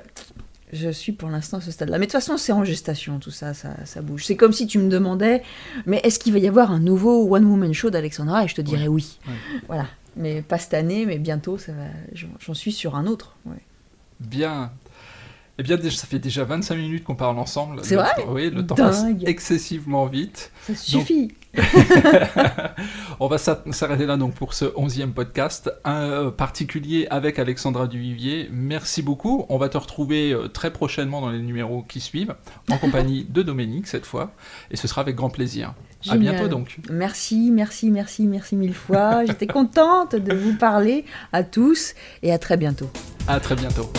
je 0.72 0.90
suis 0.90 1.12
pour 1.12 1.30
l'instant 1.30 1.58
à 1.58 1.62
ce 1.62 1.72
stade-là. 1.72 1.98
Mais 1.98 2.06
de 2.06 2.12
toute 2.12 2.22
façon, 2.22 2.38
c'est 2.38 2.54
en 2.54 2.64
gestation, 2.64 3.20
tout 3.20 3.32
ça, 3.32 3.54
ça, 3.54 3.72
ça 3.86 4.02
bouge. 4.02 4.26
C'est 4.26 4.38
comme 4.38 4.54
si 4.54 4.66
tu 4.66 4.78
me 4.80 4.90
demandais, 4.90 5.44
mais 5.86 6.00
est-ce 6.04 6.20
qu'il 6.20 6.32
va 6.32 6.40
y 6.40 6.48
avoir 6.48 6.72
un 6.72 6.80
nouveau 6.80 7.36
One 7.36 7.46
Woman 7.46 7.74
Show 7.74 7.90
d'Alexandra? 7.90 8.46
Et 8.46 8.48
je 8.48 8.56
te 8.56 8.62
dirais 8.62 8.88
oui. 8.88 9.20
Ouais. 9.28 9.34
Voilà. 9.68 9.88
Mais 10.16 10.42
pas 10.42 10.58
cette 10.58 10.74
année, 10.74 11.06
mais 11.06 11.18
bientôt, 11.18 11.58
ça 11.58 11.74
va... 11.74 11.84
j'en 12.14 12.28
j'en 12.40 12.54
suis 12.54 12.72
sur 12.72 12.96
un 12.96 13.08
autre. 13.08 13.36
ouais. 13.46 13.62
Bien. 14.20 14.72
Eh 15.62 15.64
bien, 15.64 15.78
ça 15.90 16.08
fait 16.08 16.20
déjà 16.20 16.46
25 16.46 16.76
minutes 16.78 17.04
qu'on 17.04 17.16
parle 17.16 17.38
ensemble. 17.38 17.82
C'est 17.84 17.96
vrai 17.96 18.12
Oui, 18.30 18.50
le 18.50 18.66
temps 18.66 18.76
Dingue. 18.76 18.88
passe 18.88 19.04
excessivement 19.26 20.06
vite. 20.06 20.52
Ça 20.66 20.74
suffit. 20.74 21.34
On 23.20 23.28
va 23.28 23.38
s'a- 23.38 23.62
s'arrêter 23.72 24.06
là 24.06 24.16
donc 24.16 24.36
pour 24.36 24.54
ce 24.54 24.66
11e 24.66 25.12
podcast, 25.12 25.70
un 25.84 26.04
euh, 26.04 26.32
particulier 26.32 27.08
avec 27.10 27.40
Alexandra 27.40 27.88
Duvivier. 27.88 28.48
Merci 28.54 29.02
beaucoup. 29.02 29.46
On 29.50 29.58
va 29.58 29.68
te 29.68 29.78
retrouver 29.78 30.32
euh, 30.32 30.48
très 30.48 30.72
prochainement 30.72 31.20
dans 31.20 31.30
les 31.30 31.42
numéros 31.42 31.84
qui 31.84 32.00
suivent, 32.00 32.36
en 32.72 32.78
compagnie 32.84 33.26
de 33.30 33.42
Dominique 33.42 33.88
cette 33.88 34.06
fois, 34.06 34.32
et 34.72 34.78
ce 34.78 34.88
sera 34.88 35.02
avec 35.02 35.16
grand 35.18 35.30
plaisir. 35.30 35.74
À 36.08 36.14
Génial. 36.14 36.36
bientôt 36.36 36.48
donc. 36.48 36.78
Merci, 36.90 37.52
merci, 37.52 37.90
merci, 37.92 38.28
merci 38.28 38.56
mille 38.56 38.74
fois. 38.74 39.26
J'étais 39.26 39.48
contente 39.48 40.16
de 40.16 40.34
vous 40.34 40.56
parler 40.56 41.04
à 41.34 41.44
tous 41.44 41.96
et 42.24 42.32
à 42.32 42.38
très 42.38 42.56
bientôt. 42.56 42.90
À 43.28 43.42
très 43.42 43.56
bientôt. 43.56 43.92